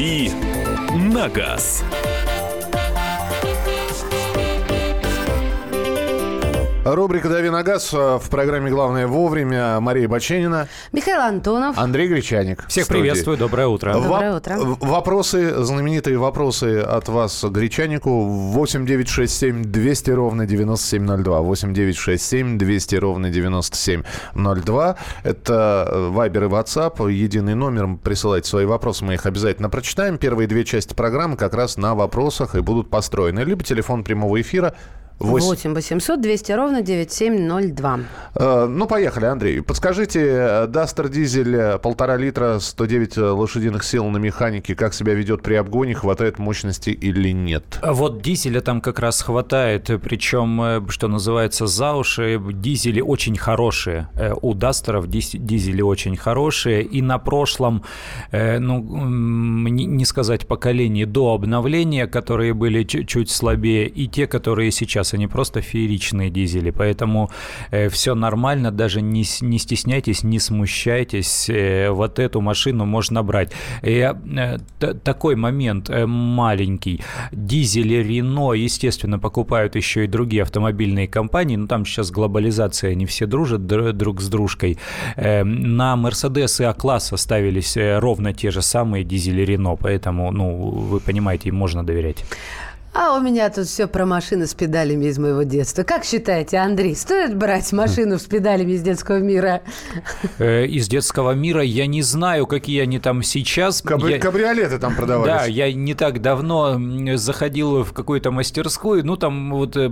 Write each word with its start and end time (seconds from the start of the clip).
«Дави 0.00 0.30
на 1.12 1.28
газ». 1.28 1.84
Рубрика 6.94 7.28
«Дави 7.28 7.50
на 7.50 7.62
газ» 7.62 7.92
в 7.92 8.22
программе 8.30 8.70
«Главное 8.70 9.06
вовремя». 9.06 9.78
Мария 9.80 10.08
Баченина. 10.08 10.66
Михаил 10.92 11.20
Антонов. 11.20 11.78
Андрей 11.78 12.08
Гречаник. 12.08 12.66
Всех 12.68 12.88
приветствую, 12.88 13.36
доброе 13.36 13.68
утро. 13.68 13.92
Доброе 13.92 14.36
утро. 14.36 14.56
Вопросы, 14.58 15.62
знаменитые 15.62 16.18
вопросы 16.18 16.80
от 16.80 17.08
вас 17.08 17.44
Гречанику. 17.44 18.24
8 18.24 18.86
9 18.86 19.08
6 19.08 19.38
7 19.38 19.64
200 19.64 20.10
ровно 20.10 20.46
9702. 20.46 21.40
8 21.40 21.74
9 21.74 21.96
6 21.96 22.24
7 22.24 22.58
200 22.58 22.96
ровно 22.96 23.30
9702. 23.30 24.96
Это 25.22 26.08
Вайбер 26.10 26.44
и 26.44 26.46
WhatsApp. 26.48 27.12
Единый 27.12 27.54
номер. 27.54 27.98
Присылайте 28.02 28.48
свои 28.48 28.64
вопросы, 28.64 29.04
мы 29.04 29.14
их 29.14 29.26
обязательно 29.26 29.70
прочитаем. 29.70 30.18
Первые 30.18 30.48
две 30.48 30.64
части 30.64 30.94
программы 30.94 31.36
как 31.36 31.54
раз 31.54 31.76
на 31.76 31.94
вопросах 31.94 32.54
и 32.54 32.60
будут 32.60 32.90
построены. 32.90 33.40
Либо 33.40 33.62
телефон 33.62 34.02
прямого 34.02 34.40
эфира 34.40 34.74
8 35.20 35.74
800 35.74 36.20
200 36.20 36.52
ровно 36.52 36.80
9702. 36.82 38.00
Э, 38.34 38.66
ну, 38.66 38.86
поехали, 38.86 39.26
Андрей. 39.26 39.60
Подскажите, 39.60 40.66
Дастер 40.66 41.08
дизель 41.08 41.54
э, 41.54 41.78
полтора 41.78 42.16
литра, 42.16 42.58
109 42.58 43.18
э, 43.18 43.22
лошадиных 43.22 43.84
сил 43.84 44.06
на 44.06 44.16
механике, 44.16 44.74
как 44.74 44.94
себя 44.94 45.12
ведет 45.12 45.42
при 45.42 45.54
обгоне, 45.54 45.94
хватает 45.94 46.38
мощности 46.38 46.88
или 46.88 47.32
нет? 47.32 47.78
Вот 47.84 48.22
дизеля 48.22 48.62
там 48.62 48.80
как 48.80 48.98
раз 48.98 49.20
хватает, 49.20 49.90
причем, 50.02 50.88
что 50.88 51.08
называется, 51.08 51.66
за 51.66 51.92
уши. 51.92 52.40
Дизели 52.52 53.02
очень 53.02 53.36
хорошие. 53.36 54.08
У 54.40 54.54
Дастеров 54.54 55.06
дизели 55.08 55.82
очень 55.82 56.16
хорошие. 56.16 56.82
И 56.82 57.02
на 57.02 57.18
прошлом, 57.18 57.84
ну, 58.32 58.80
не 58.80 60.04
сказать 60.04 60.46
поколении 60.46 61.04
до 61.04 61.34
обновления, 61.34 62.06
которые 62.06 62.54
были 62.54 62.84
чуть 62.84 63.30
слабее, 63.30 63.86
и 63.86 64.08
те, 64.08 64.26
которые 64.26 64.70
сейчас 64.70 65.09
они 65.14 65.26
просто 65.26 65.60
фееричные 65.60 66.30
дизели, 66.30 66.70
поэтому 66.70 67.30
э, 67.70 67.88
все 67.88 68.14
нормально, 68.14 68.70
даже 68.70 69.00
не, 69.00 69.24
не 69.40 69.58
стесняйтесь, 69.58 70.22
не 70.22 70.38
смущайтесь, 70.38 71.48
э, 71.48 71.90
вот 71.90 72.18
эту 72.18 72.40
машину 72.40 72.86
можно 72.86 73.22
брать. 73.22 73.52
И, 73.82 74.12
э, 74.36 74.58
такой 75.04 75.36
момент 75.36 75.90
э, 75.90 76.06
маленький. 76.06 77.00
Дизели 77.32 78.02
Рено, 78.02 78.52
естественно, 78.52 79.18
покупают 79.18 79.76
еще 79.76 80.04
и 80.04 80.08
другие 80.08 80.42
автомобильные 80.42 81.08
компании, 81.08 81.56
но 81.56 81.66
там 81.66 81.84
сейчас 81.84 82.10
глобализация, 82.10 82.92
они 82.92 83.06
все 83.06 83.26
дружат 83.26 83.66
друг 83.66 84.20
с 84.20 84.28
дружкой. 84.28 84.78
Э, 85.16 85.44
на 85.44 85.94
Mercedes 85.96 86.62
и 86.62 86.64
А-класса 86.64 87.16
ставились 87.16 87.76
э, 87.76 87.98
ровно 87.98 88.32
те 88.32 88.50
же 88.50 88.62
самые 88.62 89.04
дизели 89.04 89.42
Рено, 89.42 89.76
поэтому, 89.76 90.30
ну, 90.30 90.56
вы 90.56 91.00
понимаете, 91.00 91.48
им 91.48 91.56
можно 91.56 91.84
доверять. 91.84 92.24
А 92.92 93.16
у 93.16 93.20
меня 93.20 93.48
тут 93.50 93.66
все 93.66 93.86
про 93.86 94.04
машины 94.04 94.48
с 94.48 94.54
педалями 94.54 95.06
из 95.06 95.18
моего 95.18 95.44
детства. 95.44 95.84
Как 95.84 96.04
считаете, 96.04 96.56
Андрей, 96.56 96.96
стоит 96.96 97.36
брать 97.36 97.72
машину 97.72 98.18
с 98.18 98.22
педалями 98.22 98.72
из 98.72 98.82
детского 98.82 99.18
мира? 99.18 99.62
Э, 100.38 100.66
из 100.66 100.88
детского 100.88 101.30
мира 101.32 101.62
я 101.62 101.86
не 101.86 102.02
знаю, 102.02 102.48
какие 102.48 102.82
они 102.82 102.98
там 102.98 103.22
сейчас. 103.22 103.80
Кабри- 103.80 104.14
я... 104.14 104.18
Кабриолеты 104.18 104.78
там 104.78 104.96
продавались. 104.96 105.32
Да, 105.32 105.44
я 105.46 105.72
не 105.72 105.94
так 105.94 106.20
давно 106.20 106.80
заходил 107.16 107.84
в 107.84 107.92
какую-то 107.92 108.32
мастерскую. 108.32 109.06
Ну, 109.06 109.16
там 109.16 109.52
вот 109.52 109.76
э, 109.76 109.88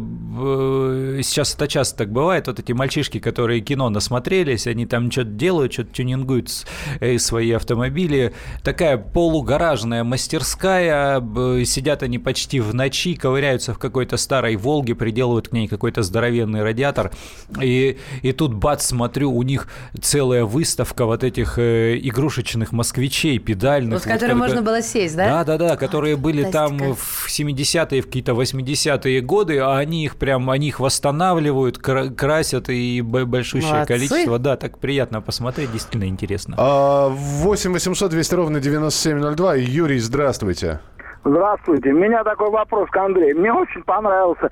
сейчас 1.23 1.55
это 1.55 1.69
часто 1.69 1.99
так 1.99 2.11
бывает. 2.11 2.49
Вот 2.49 2.59
эти 2.59 2.73
мальчишки, 2.73 3.21
которые 3.21 3.61
кино 3.61 3.91
насмотрелись, 3.91 4.67
они 4.67 4.87
там 4.87 5.13
что-то 5.13 5.31
делают, 5.31 5.73
что-то 5.73 5.95
тюнингуют 5.95 6.51
э, 6.99 7.17
свои 7.19 7.53
автомобили. 7.53 8.35
Такая 8.65 8.99
полугаражная 8.99 10.03
мастерская. 10.03 11.23
Сидят 11.65 12.03
они 12.03 12.19
почти 12.19 12.59
в 12.59 12.75
ночи 12.89 13.15
ковыряются 13.15 13.75
в 13.75 13.79
какой-то 13.79 14.17
старой 14.17 14.57
«Волге», 14.57 14.95
приделывают 14.95 15.49
к 15.49 15.53
ней 15.53 15.69
какой-то 15.69 16.03
здоровенный 16.03 16.63
радиатор, 16.63 17.13
и, 17.61 17.99
и 18.23 18.33
тут, 18.33 18.55
бац, 18.55 18.87
смотрю, 18.87 19.31
у 19.31 19.43
них 19.43 19.69
целая 20.01 20.45
выставка 20.45 21.05
вот 21.05 21.23
этих 21.23 21.59
э, 21.59 21.99
игрушечных 22.03 22.73
москвичей, 22.73 23.39
педальных. 23.39 23.95
Вот, 23.95 24.05
в 24.05 24.09
которые 24.09 24.37
вот, 24.37 24.47
можно 24.47 24.63
было 24.63 24.83
сесть, 24.83 25.17
да? 25.17 25.45
Да-да-да, 25.45 25.77
которые 25.77 26.17
были 26.17 26.45
Фантастика. 26.45 26.79
там 26.79 26.95
в 26.95 27.29
70-е, 27.29 28.01
в 28.01 28.07
какие-то 28.07 28.33
80-е 28.33 29.21
годы, 29.21 29.59
а 29.59 29.77
они 29.77 30.05
их 30.05 30.17
прям, 30.17 30.49
они 30.49 30.69
их 30.69 30.81
восстанавливают, 30.81 31.79
красят, 31.79 32.71
и 32.71 33.03
большущее 33.03 33.71
Молодцы. 33.71 33.93
количество. 33.93 34.39
Да, 34.39 34.57
так 34.57 34.79
приятно 34.79 35.21
посмотреть, 35.21 35.73
действительно 35.73 36.09
интересно. 36.09 36.57
8 36.57 37.73
800 37.73 38.11
200 38.11 38.35
ровно 38.35 38.61
9702. 38.61 39.55
Юрий, 39.57 39.99
здравствуйте. 39.99 40.81
Здравствуйте. 41.25 41.91
У 41.91 41.99
меня 41.99 42.25
такой 42.25 42.51
вопрос 42.51 42.89
к 42.91 42.97
Андрею. 42.97 43.39
Мне 43.39 43.53
очень 43.53 43.83
понравился 43.83 44.51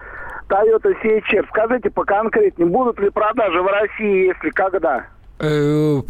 Toyota 0.49 0.93
CHR. 1.03 1.47
Скажите 1.49 1.91
поконкретнее, 1.91 2.69
будут 2.69 2.99
ли 3.01 3.11
продажи 3.11 3.61
в 3.63 3.67
России, 3.67 4.29
если 4.29 4.51
когда? 4.51 5.07
Э, 5.39 6.01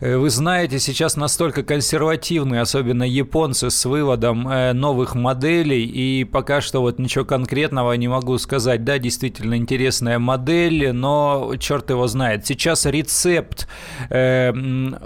э, 0.00 0.16
вы 0.16 0.30
знаете, 0.30 0.78
сейчас 0.78 1.16
настолько 1.16 1.62
консервативны, 1.62 2.60
особенно 2.60 3.02
японцы, 3.02 3.68
с 3.68 3.84
выводом 3.84 4.48
э, 4.48 4.72
новых 4.72 5.14
моделей, 5.14 5.84
и 5.84 6.24
пока 6.24 6.62
что 6.62 6.80
вот 6.80 6.98
ничего 6.98 7.26
конкретного 7.26 7.92
не 7.92 8.08
могу 8.08 8.38
сказать. 8.38 8.84
Да, 8.84 8.98
действительно 8.98 9.56
интересная 9.56 10.18
модель, 10.18 10.92
но 10.92 11.52
черт 11.58 11.90
его 11.90 12.06
знает. 12.06 12.46
Сейчас 12.46 12.86
рецепт 12.86 13.68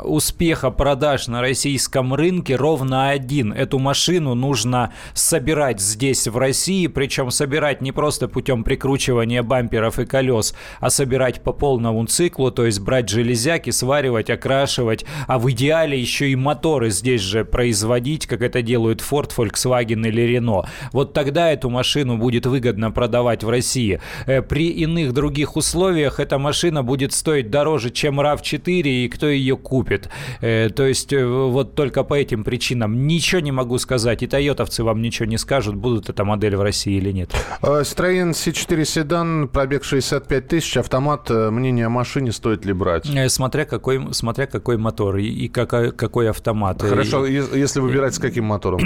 успеха 0.04 0.70
продаж 0.70 1.28
на 1.28 1.40
российском 1.40 2.14
рынке 2.14 2.56
ровно 2.56 3.10
один. 3.10 3.52
Эту 3.52 3.78
машину 3.78 4.34
нужно 4.34 4.92
собирать 5.14 5.80
здесь, 5.80 6.28
в 6.28 6.36
России, 6.36 6.86
причем 6.86 7.30
собирать 7.30 7.80
не 7.80 7.92
просто 7.92 8.28
путем 8.28 8.64
прикручивания 8.64 9.42
бамперов 9.42 9.98
и 9.98 10.06
колес, 10.06 10.54
а 10.80 10.90
собирать 10.90 11.42
по 11.42 11.52
полному 11.52 11.87
полному 11.88 12.06
циклу, 12.06 12.50
то 12.50 12.66
есть 12.66 12.80
брать 12.80 13.08
железяки, 13.08 13.70
сваривать, 13.70 14.30
окрашивать, 14.30 15.04
а 15.26 15.38
в 15.38 15.50
идеале 15.50 15.98
еще 15.98 16.28
и 16.28 16.36
моторы 16.36 16.90
здесь 16.90 17.20
же 17.20 17.44
производить, 17.44 18.26
как 18.26 18.42
это 18.42 18.62
делают 18.62 19.00
Ford, 19.00 19.30
Volkswagen 19.36 20.06
или 20.06 20.38
Renault. 20.38 20.66
Вот 20.92 21.12
тогда 21.12 21.50
эту 21.50 21.70
машину 21.70 22.18
будет 22.18 22.46
выгодно 22.46 22.90
продавать 22.90 23.44
в 23.44 23.50
России. 23.50 24.00
Э, 24.26 24.42
при 24.42 24.68
иных 24.68 25.12
других 25.12 25.56
условиях 25.56 26.20
эта 26.20 26.38
машина 26.38 26.82
будет 26.82 27.12
стоить 27.12 27.50
дороже, 27.50 27.90
чем 27.90 28.20
RAV4, 28.20 28.82
и 28.82 29.08
кто 29.08 29.28
ее 29.28 29.56
купит. 29.56 30.08
Э, 30.40 30.68
то 30.68 30.86
есть 30.86 31.12
э, 31.12 31.24
вот 31.26 31.74
только 31.74 32.04
по 32.04 32.14
этим 32.14 32.44
причинам 32.44 33.06
ничего 33.06 33.40
не 33.40 33.52
могу 33.52 33.78
сказать, 33.78 34.22
и 34.22 34.26
тойотовцы 34.26 34.84
вам 34.84 35.02
ничего 35.02 35.26
не 35.26 35.38
скажут, 35.38 35.74
будут 35.74 36.08
эта 36.08 36.24
модель 36.24 36.56
в 36.56 36.62
России 36.62 36.96
или 36.96 37.12
нет. 37.12 37.30
Citroёn 37.62 38.30
C4 38.30 38.84
седан, 38.84 39.48
пробег 39.48 39.84
65 39.84 40.48
тысяч, 40.48 40.76
автомат, 40.76 41.30
мне 41.30 41.70
мнение 41.78 41.86
о 41.86 41.90
машине, 41.90 42.32
стоит 42.32 42.64
ли 42.66 42.72
брать? 42.72 43.08
Э, 43.08 43.28
смотря 43.28 43.64
какой, 43.64 44.12
смотря 44.12 44.46
какой 44.46 44.76
мотор 44.76 45.16
и, 45.16 45.26
и 45.26 45.48
какой, 45.48 45.92
какой 45.92 46.30
автомат. 46.30 46.82
Хорошо, 46.82 47.26
и, 47.26 47.34
если 47.34 47.80
выбирать 47.80 48.14
с 48.14 48.18
каким 48.18 48.44
мотором? 48.44 48.80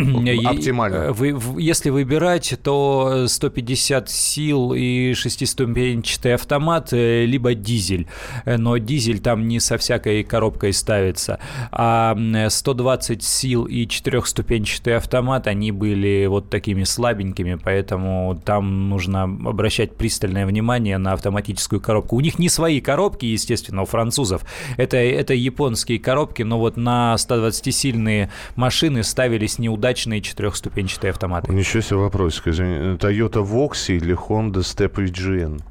Оптимально. 0.46 1.12
Вы, 1.12 1.38
если 1.58 1.90
выбирать, 1.90 2.54
то 2.62 3.26
150 3.28 4.10
сил 4.10 4.74
и 4.74 5.14
шестиступенчатый 5.14 6.34
автомат, 6.34 6.92
э, 6.92 7.24
либо 7.24 7.54
дизель. 7.54 8.06
Э, 8.44 8.56
но 8.58 8.76
дизель 8.78 9.20
там 9.20 9.48
не 9.48 9.60
со 9.60 9.78
всякой 9.78 10.22
коробкой 10.24 10.72
ставится. 10.72 11.38
А 11.70 12.16
120 12.48 13.22
сил 13.22 13.64
и 13.64 13.86
четырехступенчатый 13.88 14.96
автомат, 14.96 15.46
они 15.46 15.72
были 15.72 16.26
вот 16.26 16.50
такими 16.50 16.84
слабенькими, 16.84 17.58
поэтому 17.62 18.40
там 18.44 18.90
нужно 18.90 19.22
обращать 19.22 19.96
пристальное 19.96 20.46
внимание 20.46 20.98
на 20.98 21.12
автоматическую 21.12 21.80
коробку. 21.80 22.16
У 22.16 22.20
них 22.20 22.38
не 22.38 22.48
свои 22.48 22.81
коробки, 22.82 23.24
естественно, 23.24 23.82
у 23.82 23.86
французов. 23.86 24.42
Это, 24.76 24.96
это 24.96 25.34
японские 25.34 25.98
коробки, 25.98 26.42
но 26.42 26.58
вот 26.58 26.76
на 26.76 27.14
120-сильные 27.16 28.30
машины 28.56 29.02
ставились 29.02 29.58
неудачные 29.58 30.20
четырехступенчатые 30.20 31.12
автоматы. 31.12 31.52
Ничего 31.52 31.82
себе 31.82 31.96
вопросик, 31.96 32.48
извини. 32.48 32.96
Toyota 32.96 33.42
Voxy 33.42 33.96
или 33.96 34.14
Honda 34.14 34.60
Step 34.60 34.94
VGN? 34.94 35.62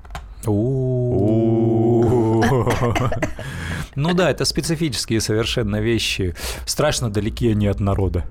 Ну 3.95 4.13
да, 4.13 4.31
это 4.31 4.45
специфические 4.45 5.21
совершенно 5.21 5.81
вещи. 5.81 6.35
Страшно 6.65 7.09
далеки 7.09 7.51
они 7.51 7.67
от 7.67 7.79
народа. 7.79 8.25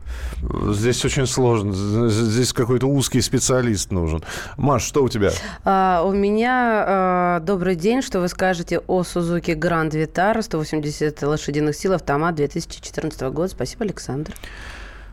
Здесь 0.71 1.05
очень 1.05 1.27
сложно. 1.27 1.73
Здесь 2.09 2.53
какой-то 2.53 2.87
узкий 2.87 3.21
специалист 3.21 3.91
нужен. 3.91 4.23
Маш, 4.57 4.83
что 4.83 5.03
у 5.03 5.09
тебя? 5.09 5.33
А, 5.65 6.03
у 6.05 6.13
меня 6.13 6.85
а, 6.87 7.41
добрый 7.41 7.77
день. 7.77 8.03
Что 8.03 8.21
вы 8.21 8.29
скажете 8.29 8.79
о 8.87 9.03
Suzuki 9.03 9.55
Grand 9.55 9.91
Vitara 9.91 10.43
180 10.43 11.23
лошадиных 11.23 11.77
сил, 11.77 11.93
автомат 11.93 12.35
2014 12.35 13.21
года? 13.23 13.49
Спасибо, 13.49 13.85
Александр. 13.85 14.35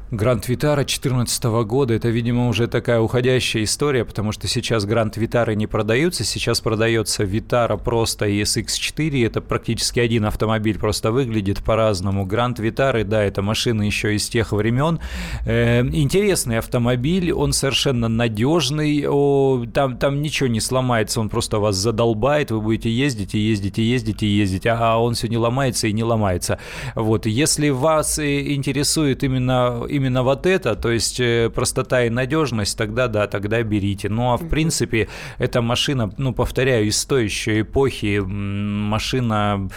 Гранд 0.10 0.48
Витара 0.48 0.86
2014 0.86 1.44
года, 1.66 1.94
это, 1.94 2.08
видимо, 2.08 2.48
уже 2.48 2.68
такая 2.68 3.02
уходящая 3.02 3.66
история, 3.66 4.06
потому 4.06 4.32
что 4.32 4.48
сейчас 4.48 4.86
Гранд 4.86 5.18
Витары 5.18 5.54
не 5.56 5.68
продаются, 5.68 6.24
сейчас 6.24 6.62
продается 6.62 7.26
Витара 7.26 7.76
просто 7.76 8.26
SX4, 8.26 9.26
это 9.26 9.42
практически 9.42 10.00
один 10.00 10.24
автомобиль, 10.24 10.80
просто 10.80 11.12
выглядит 11.12 11.62
по-разному. 11.62 12.26
Гранд 12.26 12.58
Витары, 12.60 13.04
да, 13.04 13.22
это 13.22 13.42
машина 13.42 13.82
еще 13.82 14.16
из 14.16 14.30
тех 14.30 14.54
времен. 14.54 15.02
Э, 15.46 15.82
интересный 15.82 16.60
автомобиль, 16.60 17.34
он 17.34 17.52
совершенно 17.52 18.08
надежный, 18.08 19.06
о, 19.10 19.66
там, 19.74 19.98
там 19.98 20.22
ничего 20.22 20.48
не 20.48 20.62
сломается, 20.62 21.20
он 21.20 21.28
просто 21.28 21.60
вас 21.60 21.76
задолбает, 21.76 22.52
вы 22.52 22.62
будете 22.62 22.90
ездить 22.90 23.36
и 23.36 23.40
ездить 23.40 23.78
и 23.78 23.82
ездить 23.82 24.24
и 24.24 24.28
ездить, 24.28 24.68
а 24.68 24.98
он 24.98 25.16
все 25.16 25.28
не 25.28 25.38
ломается 25.38 25.88
и 25.88 25.92
не 25.92 26.06
ломается. 26.06 26.60
Вот, 26.96 27.26
если 27.26 27.68
вас 27.68 28.20
э, 28.20 28.54
интересует 28.54 29.26
именно 29.26 29.84
именно 29.98 30.24
вот 30.24 30.46
это, 30.46 30.76
то 30.76 30.90
есть 30.90 31.20
э, 31.20 31.50
простота 31.54 32.04
и 32.04 32.10
надежность, 32.10 32.78
тогда 32.78 33.08
да, 33.08 33.28
тогда 33.28 33.62
берите. 33.64 34.10
Ну 34.10 34.34
а 34.34 34.38
в 34.38 34.48
принципе 34.48 35.08
эта 35.38 35.62
машина, 35.62 36.12
ну 36.18 36.34
повторяю, 36.34 36.86
из 36.86 36.98
стоящей 36.98 37.62
эпохи 37.62 38.22
машина 38.26 39.70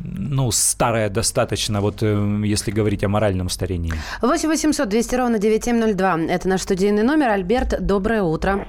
ну, 0.00 0.50
старая 0.52 1.08
достаточно, 1.08 1.80
вот 1.80 2.02
э, 2.02 2.42
если 2.44 2.70
говорить 2.70 3.02
о 3.04 3.08
моральном 3.08 3.48
старении. 3.48 3.92
8 4.22 4.48
800 4.48 4.88
200 4.88 5.16
ровно 5.16 5.38
9702. 5.38 6.20
Это 6.30 6.48
наш 6.48 6.60
студийный 6.62 7.02
номер. 7.02 7.30
Альберт, 7.30 7.84
доброе 7.84 8.22
утро. 8.22 8.64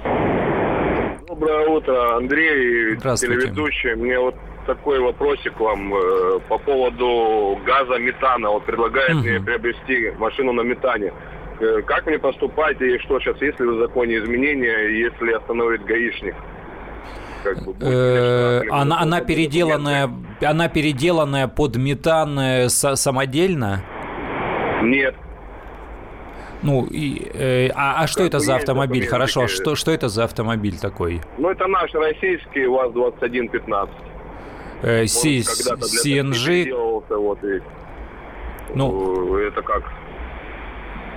Доброе 1.27 1.67
утро, 1.69 2.17
Андрей, 2.17 2.97
телеведущий. 2.97 3.95
Мне 3.95 4.19
вот 4.19 4.35
такой 4.69 4.99
вопросик 4.99 5.59
вам 5.59 5.93
э, 5.95 6.39
по 6.47 6.59
поводу 6.59 7.59
газа 7.65 7.97
метана. 7.97 8.51
Вот 8.51 8.65
предлагает 8.65 9.15
угу. 9.15 9.27
мне 9.27 9.39
приобрести 9.39 10.11
машину 10.19 10.53
на 10.53 10.61
метане. 10.61 11.11
Э, 11.59 11.81
как 11.81 12.05
мне 12.05 12.19
поступать 12.19 12.79
и 12.79 12.99
что 12.99 13.19
сейчас, 13.19 13.41
есть 13.41 13.59
ли 13.59 13.65
в 13.65 13.79
законе 13.79 14.19
изменения, 14.19 14.99
если 14.99 15.31
остановит 15.31 15.83
гаишник? 15.85 16.35
Э, 17.81 18.61
она, 18.69 19.01
она 19.01 19.21
переделанная, 19.21 20.07
она 20.39 20.67
переделанная 20.67 21.47
под 21.47 21.77
метан 21.77 22.39
э, 22.39 22.69
самодельно? 22.69 23.81
Нет. 24.83 25.15
Ну, 26.61 26.85
и, 26.85 27.27
э, 27.33 27.69
а, 27.73 28.03
а 28.03 28.07
что 28.07 28.23
это 28.23 28.37
за 28.37 28.57
автомобиль? 28.57 29.07
Хорошо, 29.07 29.47
что, 29.47 29.75
что 29.75 29.91
это 29.91 30.09
за 30.09 30.25
автомобиль 30.25 30.77
такой? 30.77 31.21
Ну, 31.39 31.49
это 31.49 31.65
наш 31.65 31.91
российский 31.93 32.67
УАЗ-2115 32.67 33.89
э, 34.81 35.03
CNG. 35.03 36.71
Вот, 37.19 37.39
ну, 38.75 39.37
это 39.37 39.61
как 39.61 39.83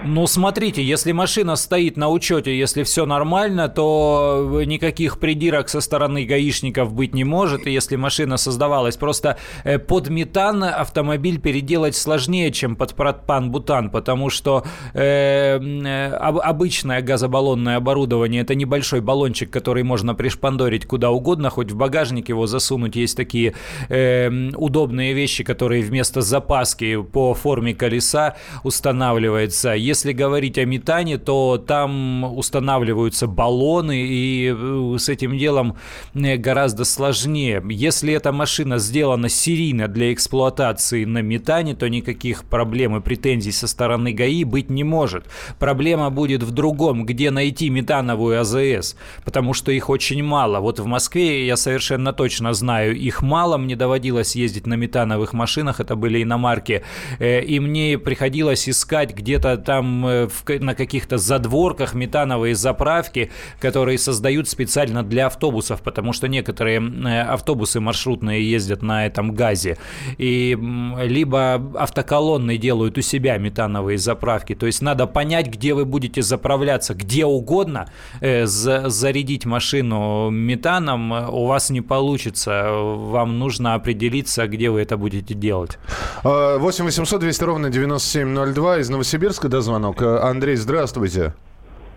ну, 0.05 0.27
смотрите, 0.27 0.83
если 0.83 1.13
машина 1.13 1.57
стоит 1.57 1.97
на 1.97 2.09
учете, 2.09 2.57
если 2.57 2.83
все 2.83 3.07
нормально, 3.07 3.69
то 3.69 4.63
никаких 4.65 5.19
придирок 5.19 5.69
со 5.69 5.81
стороны 5.81 6.25
гаишников 6.25 6.93
быть 6.93 7.15
не 7.15 7.25
может. 7.25 7.67
Если 7.67 7.97
машина 7.97 8.37
создавалась 8.37 8.97
просто 8.97 9.37
э, 9.65 9.79
под 9.79 10.09
метан, 10.09 10.65
автомобиль 10.65 11.41
переделать 11.41 11.95
сложнее, 11.95 12.51
чем 12.51 12.77
под 12.77 12.95
пропан-бутан, 12.95 13.91
потому 13.91 14.31
что 14.31 14.65
э, 14.95 15.59
э 15.59 16.13
обычное 16.13 17.03
газобаллонное 17.03 17.77
оборудование– 17.77 18.43
это 18.43 18.55
небольшой 18.55 19.01
баллончик, 19.01 19.51
который 19.51 19.83
можно 19.83 20.15
пришпандорить 20.15 20.87
куда 20.87 21.11
угодно, 21.11 21.51
хоть 21.51 21.71
в 21.71 21.77
багажник 21.77 22.29
его 22.29 22.47
засунуть. 22.47 22.97
Есть 22.97 23.17
такие 23.17 23.55
э, 23.89 24.51
удобные 24.57 25.13
вещи, 25.13 25.45
которые 25.45 25.83
вместо 25.83 26.23
запаски 26.23 27.01
по 27.03 27.35
форме 27.35 27.75
колеса 27.75 28.37
устанавливаются. 28.65 29.73
Если 29.93 30.15
говорить 30.15 30.57
о 30.57 30.65
метане, 30.65 31.19
то 31.19 31.59
там 31.59 32.25
устанавливаются 32.25 33.27
баллоны, 33.27 34.07
и 34.07 34.51
э, 34.51 34.97
с 34.99 35.11
этим 35.11 35.37
делом 35.37 35.77
э, 36.15 36.39
гораздо 36.39 36.85
сложнее. 36.85 37.63
Если 37.69 38.15
эта 38.15 38.33
машина 38.33 38.79
сделана 38.79 39.29
серийно 39.29 39.89
для 39.89 40.15
эксплуатации 40.15 41.05
на 41.05 41.19
метане, 41.19 41.75
то 41.75 41.91
никаких 41.91 42.45
проблем 42.45 42.97
и 42.97 43.03
претензий 43.03 43.53
со 43.53 43.67
стороны 43.67 44.15
ГАИ 44.15 44.45
быть 44.45 44.71
не 44.71 44.83
может. 44.83 45.27
Проблема 45.59 46.09
будет 46.09 46.43
в 46.43 46.53
другом, 46.53 47.05
где 47.05 47.31
найти 47.31 47.69
метановую 47.69 48.41
АЗС, 48.41 48.97
потому 49.27 49.53
что 49.53 49.73
их 49.73 49.91
очень 49.91 50.25
мало. 50.25 50.61
Вот 50.61 50.81
в 50.81 50.87
Москве 50.87 51.47
я 51.47 51.57
совершенно 51.57 52.15
точно 52.15 52.55
знаю, 52.55 52.97
их 52.97 53.21
мало, 53.21 53.59
мне 53.59 53.77
доводилось 53.77 54.37
ездить 54.37 54.67
на 54.67 54.73
метановых 54.73 55.35
машинах, 55.35 55.81
это 55.81 55.97
были 55.97 56.23
иномарки, 56.23 56.83
э, 57.19 57.43
и 57.43 57.61
мне 57.61 57.99
приходилось 57.99 58.67
искать 58.71 59.15
где-то 59.15 59.59
там 59.59 59.82
там 59.83 60.07
э, 60.07 60.29
в, 60.29 60.61
на 60.61 60.75
каких-то 60.75 61.19
задворках 61.19 61.95
метановые 61.95 62.55
заправки, 62.55 63.31
которые 63.61 63.99
создают 63.99 64.49
специально 64.49 65.03
для 65.03 65.27
автобусов, 65.27 65.83
потому 65.83 66.13
что 66.13 66.29
некоторые 66.29 66.81
э, 66.81 67.23
автобусы 67.23 67.81
маршрутные 67.81 68.49
ездят 68.49 68.83
на 68.83 69.07
этом 69.07 69.35
газе. 69.35 69.77
И 70.19 70.57
либо 71.03 71.55
автоколонны 71.75 72.59
делают 72.59 72.99
у 72.99 73.03
себя 73.03 73.39
метановые 73.39 73.99
заправки. 73.99 74.55
То 74.55 74.67
есть 74.67 74.83
надо 74.83 75.07
понять, 75.07 75.49
где 75.49 75.75
вы 75.75 75.85
будете 75.85 76.23
заправляться, 76.23 76.95
где 76.95 77.25
угодно. 77.25 77.87
Э, 78.21 78.47
зарядить 78.47 79.47
машину 79.47 80.31
метаном 80.31 81.13
у 81.13 81.47
вас 81.47 81.71
не 81.71 81.81
получится. 81.81 82.71
Вам 82.71 83.39
нужно 83.39 83.75
определиться, 83.75 84.47
где 84.47 84.71
вы 84.71 84.81
это 84.81 84.97
будете 84.97 85.35
делать. 85.35 85.79
8 86.23 86.85
800 86.85 87.21
200 87.21 87.45
ровно 87.45 87.71
9702 87.71 88.79
из 88.79 88.91
Новосибирска 88.91 89.49
дозвонился 89.49 89.72
звонок. 89.73 90.03
Э, 90.03 90.19
Андрей, 90.19 90.57
здравствуйте. 90.57 91.33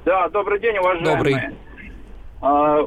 Да, 0.06 0.30
добрый 0.30 0.60
день, 0.60 0.77
уважаемые. 0.77 1.16
Добрый. 1.16 1.36
А, 2.42 2.81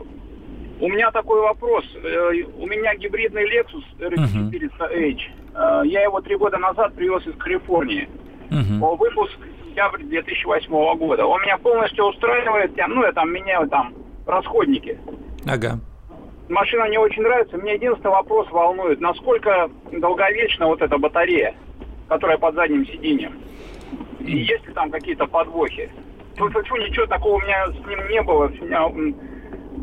у 0.81 0.89
меня 0.89 1.11
такой 1.11 1.43
вопрос. 1.43 1.85
Э, 2.03 2.31
у 2.59 2.67
меня 2.67 2.95
гибридный 2.95 3.45
Lexus 3.45 3.85
RX 3.99 4.51
400H. 4.51 5.21
А, 5.55 5.83
я 5.83 6.03
его 6.03 6.21
три 6.21 6.37
года 6.37 6.57
назад 6.59 6.95
привез 6.95 7.27
из 7.27 7.37
Калифорнии. 7.37 8.09
Uh-huh. 8.51 8.97
Выпуск 8.97 9.37
сентябрь 9.67 10.05
2008 10.05 10.71
года. 10.97 11.27
Он 11.27 11.43
меня 11.43 11.59
полностью 11.59 12.07
устраивает. 12.07 12.73
Ну, 12.89 13.05
я 13.05 13.13
там 13.13 13.31
меняю 13.31 13.69
там 13.69 13.93
расходники. 14.27 14.99
Ага. 15.47 15.79
Машина 16.49 16.87
мне 16.87 16.99
очень 16.99 17.23
нравится. 17.23 17.59
Мне 17.59 17.75
единственный 17.75 18.13
вопрос 18.13 18.51
волнует. 18.51 19.01
Насколько 19.03 19.71
долговечна 19.93 20.67
вот 20.67 20.81
эта 20.81 20.97
батарея, 20.97 21.55
которая 22.09 22.39
под 22.39 22.55
задним 22.55 22.87
сиденьем? 22.87 23.39
Есть 24.21 24.67
ли 24.67 24.75
там 24.75 24.91
какие-то 24.91 25.27
подвохи? 25.27 25.91
Ну, 26.39 26.49
ничего 26.77 27.07
такого 27.07 27.37
у 27.37 27.41
меня 27.41 27.67
с 27.69 27.87
ним 27.87 28.09
не 28.09 28.23
было. 28.23 28.51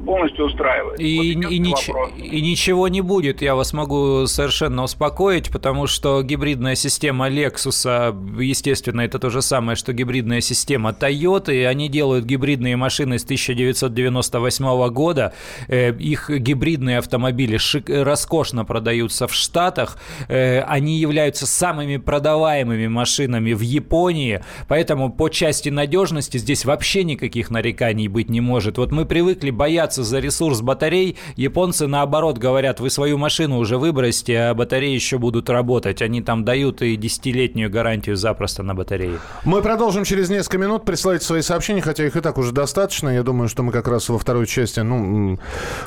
Полностью 0.05 0.45
устраивает. 0.45 0.99
И, 0.99 1.35
вот 1.35 1.51
и, 1.51 1.59
нич- 1.59 2.17
и 2.17 2.41
ничего 2.41 2.87
не 2.87 3.01
будет, 3.01 3.41
я 3.41 3.55
вас 3.55 3.73
могу 3.73 4.27
совершенно 4.27 4.83
успокоить, 4.83 5.49
потому 5.49 5.87
что 5.87 6.21
гибридная 6.21 6.75
система 6.75 7.27
Lexus, 7.27 8.41
естественно, 8.41 9.01
это 9.01 9.17
то 9.19 9.29
же 9.29 9.41
самое, 9.41 9.75
что 9.75 9.93
гибридная 9.93 10.41
система 10.41 10.91
Toyota, 10.91 11.53
и 11.53 11.63
они 11.63 11.89
делают 11.89 12.25
гибридные 12.25 12.75
машины 12.77 13.17
с 13.17 13.23
1998 13.23 14.89
года. 14.89 15.33
Э, 15.67 15.91
их 15.97 16.29
гибридные 16.29 16.99
автомобили 16.99 17.57
шик- 17.57 18.03
роскошно 18.03 18.63
продаются 18.65 19.27
в 19.27 19.33
Штатах, 19.33 19.97
э, 20.27 20.61
они 20.61 20.99
являются 20.99 21.47
самыми 21.47 21.97
продаваемыми 21.97 22.87
машинами 22.87 23.53
в 23.53 23.61
Японии, 23.61 24.43
поэтому 24.67 25.11
по 25.11 25.29
части 25.29 25.69
надежности 25.69 26.37
здесь 26.37 26.65
вообще 26.65 27.03
никаких 27.03 27.49
нареканий 27.49 28.07
быть 28.07 28.29
не 28.29 28.41
может. 28.41 28.77
Вот 28.77 28.91
мы 28.91 29.05
привыкли 29.05 29.49
бояться 29.49 29.84
цепляться 29.85 30.03
за 30.03 30.19
ресурс 30.19 30.61
батарей. 30.61 31.17
Японцы, 31.35 31.87
наоборот, 31.87 32.37
говорят, 32.37 32.79
вы 32.79 32.89
свою 32.89 33.17
машину 33.17 33.57
уже 33.57 33.77
выбросите, 33.77 34.39
а 34.39 34.53
батареи 34.53 34.93
еще 34.93 35.17
будут 35.17 35.49
работать. 35.49 36.01
Они 36.01 36.21
там 36.21 36.43
дают 36.43 36.81
и 36.81 36.95
десятилетнюю 36.95 37.69
гарантию 37.69 38.15
запросто 38.15 38.63
на 38.63 38.73
батареи. 38.73 39.19
Мы 39.43 39.61
продолжим 39.61 40.03
через 40.03 40.29
несколько 40.29 40.57
минут. 40.57 40.85
Присылайте 40.85 41.25
свои 41.25 41.41
сообщения, 41.41 41.81
хотя 41.81 42.05
их 42.05 42.15
и 42.15 42.21
так 42.21 42.37
уже 42.37 42.51
достаточно. 42.51 43.09
Я 43.09 43.23
думаю, 43.23 43.49
что 43.49 43.63
мы 43.63 43.71
как 43.71 43.87
раз 43.87 44.09
во 44.09 44.17
второй 44.17 44.47
части, 44.47 44.79
ну, 44.79 45.39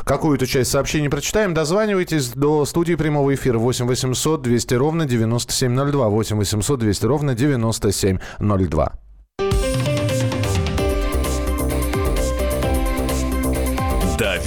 какую-то 0.05 0.47
часть 0.47 0.71
сообщений 0.71 1.09
прочитаем. 1.09 1.55
Дозванивайтесь 1.55 2.29
до 2.31 2.65
студии 2.65 2.95
прямого 2.95 3.35
эфира 3.35 3.59
8 3.59 3.87
800 3.87 4.43
200 4.43 4.75
ровно 4.75 5.07
9702. 5.07 6.09
8 6.09 6.37
800 6.37 6.79
200 6.79 7.07
ровно 7.07 7.35
9702. 7.35 9.08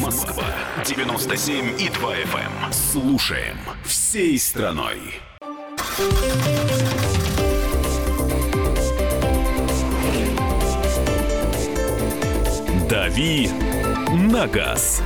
Москва 0.00 0.44
97 0.84 1.80
и 1.80 1.88
2 1.88 2.14
FM. 2.14 2.66
Эм. 2.66 2.72
Слушаем 2.72 3.56
всей 3.84 4.38
страной. 4.38 4.98
«Дави 12.88 13.50
на 14.32 14.46
газ». 14.46 15.02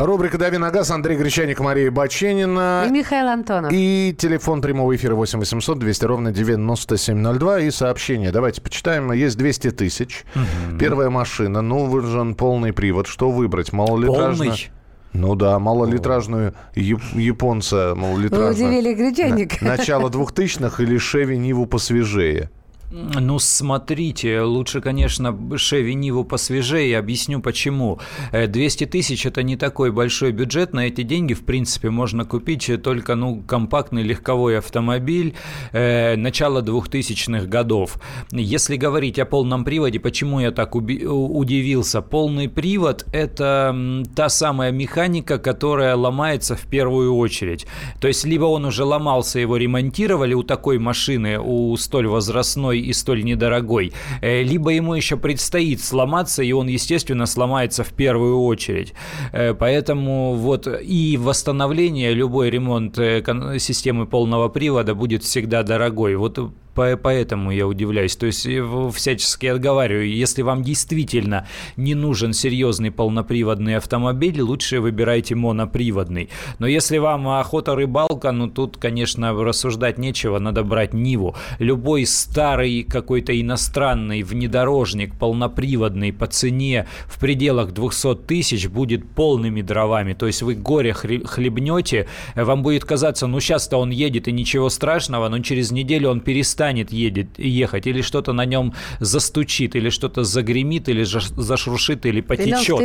Рубрика 0.00 0.38
«Дави 0.38 0.58
на 0.58 0.70
газ». 0.70 0.92
Андрей 0.92 1.18
Гречаник, 1.18 1.58
Мария 1.58 1.90
Баченина. 1.90 2.84
И 2.86 2.90
Михаил 2.90 3.26
Антонов. 3.26 3.72
И 3.74 4.14
телефон 4.16 4.62
прямого 4.62 4.94
эфира 4.94 5.16
8 5.16 5.40
800 5.40 5.76
200 5.76 6.04
ровно 6.04 6.30
9702. 6.30 7.60
И 7.62 7.70
сообщение. 7.72 8.30
Давайте 8.30 8.62
почитаем. 8.62 9.10
Есть 9.10 9.36
200 9.36 9.72
тысяч. 9.72 10.24
Угу. 10.36 10.78
Первая 10.78 11.10
машина. 11.10 11.62
Нужен 11.62 12.36
полный 12.36 12.72
привод. 12.72 13.08
Что 13.08 13.30
выбрать? 13.30 13.72
Малолитражная? 13.72 14.50
Полный? 14.50 14.70
Ну 15.14 15.34
да, 15.34 15.58
малолитражную 15.58 16.54
японца, 16.76 17.94
малолитражную. 17.96 18.54
Вы 18.54 18.68
удивили 18.68 18.94
гречаник. 18.94 19.60
Начало 19.62 20.10
двухтысячных 20.10 20.78
или 20.78 20.96
Шеви 20.96 21.36
Ниву 21.36 21.66
посвежее? 21.66 22.50
Ну, 22.90 23.38
смотрите, 23.38 24.40
лучше, 24.40 24.80
конечно, 24.80 25.36
Шеви 25.56 25.94
Ниву 25.94 26.24
посвежее, 26.24 26.96
объясню 26.96 27.40
почему. 27.40 28.00
200 28.32 28.84
э, 28.84 28.86
тысяч– 28.86 29.26
это 29.26 29.42
не 29.42 29.56
такой 29.56 29.92
большой 29.92 30.32
бюджет, 30.32 30.72
на 30.72 30.86
эти 30.86 31.02
деньги, 31.02 31.34
в 31.34 31.44
принципе, 31.44 31.90
можно 31.90 32.24
купить 32.24 32.70
только, 32.82 33.14
ну, 33.14 33.42
компактный 33.46 34.02
легковой 34.02 34.56
автомобиль 34.56 35.34
э, 35.72 36.16
начала 36.16 36.62
2000-х 36.62 37.44
годов. 37.46 38.00
Если 38.30 38.76
говорить 38.76 39.18
о 39.18 39.26
полном 39.26 39.64
приводе, 39.64 40.00
почему 40.00 40.40
я 40.40 40.50
так 40.50 40.74
удивился? 40.74 42.00
Полный 42.00 42.48
привод– 42.48 43.04
это 43.12 44.04
та 44.16 44.30
самая 44.30 44.72
механика, 44.72 45.38
которая 45.38 45.94
ломается 45.94 46.56
в 46.56 46.66
первую 46.66 47.14
очередь. 47.16 47.66
То 48.00 48.08
есть, 48.08 48.24
либо 48.24 48.44
он 48.44 48.64
уже 48.64 48.84
ломался, 48.84 49.40
его 49.40 49.58
ремонтировали 49.58 50.32
у 50.32 50.42
такой 50.42 50.78
машины, 50.78 51.38
у 51.38 51.76
столь 51.76 52.06
возрастной 52.06 52.77
и 52.80 52.92
столь 52.92 53.24
недорогой, 53.24 53.92
э, 54.20 54.42
либо 54.42 54.70
ему 54.70 54.94
еще 54.94 55.16
предстоит 55.16 55.80
сломаться, 55.80 56.42
и 56.42 56.52
он, 56.52 56.68
естественно, 56.68 57.26
сломается 57.26 57.84
в 57.84 57.92
первую 57.92 58.40
очередь. 58.42 58.94
Э, 59.32 59.54
поэтому 59.54 60.34
вот 60.34 60.66
и 60.66 61.16
восстановление, 61.16 62.14
любой 62.14 62.50
ремонт 62.50 62.98
э, 62.98 63.22
системы 63.58 64.06
полного 64.06 64.48
привода 64.48 64.94
будет 64.94 65.22
всегда 65.22 65.62
дорогой. 65.62 66.16
Вот 66.16 66.38
поэтому 67.02 67.50
я 67.50 67.66
удивляюсь. 67.66 68.16
То 68.16 68.26
есть 68.26 68.48
всячески 68.94 69.46
отговариваю, 69.46 70.08
если 70.10 70.42
вам 70.42 70.62
действительно 70.62 71.46
не 71.76 71.94
нужен 71.94 72.32
серьезный 72.32 72.90
полноприводный 72.90 73.76
автомобиль, 73.76 74.40
лучше 74.40 74.80
выбирайте 74.80 75.34
моноприводный. 75.34 76.28
Но 76.58 76.66
если 76.66 76.98
вам 76.98 77.28
охота 77.28 77.74
рыбалка, 77.74 78.32
ну 78.32 78.48
тут, 78.48 78.76
конечно, 78.76 79.32
рассуждать 79.32 79.98
нечего, 79.98 80.38
надо 80.38 80.62
брать 80.62 80.94
Ниву. 80.94 81.34
Любой 81.58 82.06
старый 82.06 82.82
какой-то 82.82 83.38
иностранный 83.40 84.22
внедорожник 84.22 85.14
полноприводный 85.18 86.12
по 86.12 86.26
цене 86.26 86.86
в 87.06 87.18
пределах 87.18 87.72
200 87.72 88.14
тысяч 88.26 88.68
будет 88.68 89.08
полными 89.08 89.62
дровами. 89.62 90.14
То 90.14 90.26
есть 90.26 90.42
вы 90.42 90.54
горе 90.54 90.92
хлебнете, 90.92 92.06
вам 92.34 92.62
будет 92.62 92.84
казаться, 92.84 93.26
ну 93.26 93.40
сейчас-то 93.40 93.78
он 93.78 93.90
едет 93.90 94.28
и 94.28 94.32
ничего 94.32 94.68
страшного, 94.68 95.28
но 95.28 95.38
через 95.40 95.70
неделю 95.70 96.10
он 96.10 96.20
перестанет 96.20 96.67
перестанет 96.68 96.92
едет, 96.92 97.38
ехать, 97.38 97.86
или 97.86 98.02
что-то 98.02 98.32
на 98.32 98.44
нем 98.44 98.74
застучит, 99.00 99.76
или 99.76 99.90
что-то 99.90 100.24
загремит, 100.24 100.88
или 100.88 101.04
зашуршит, 101.04 102.06
или 102.06 102.20
потечет. 102.20 102.80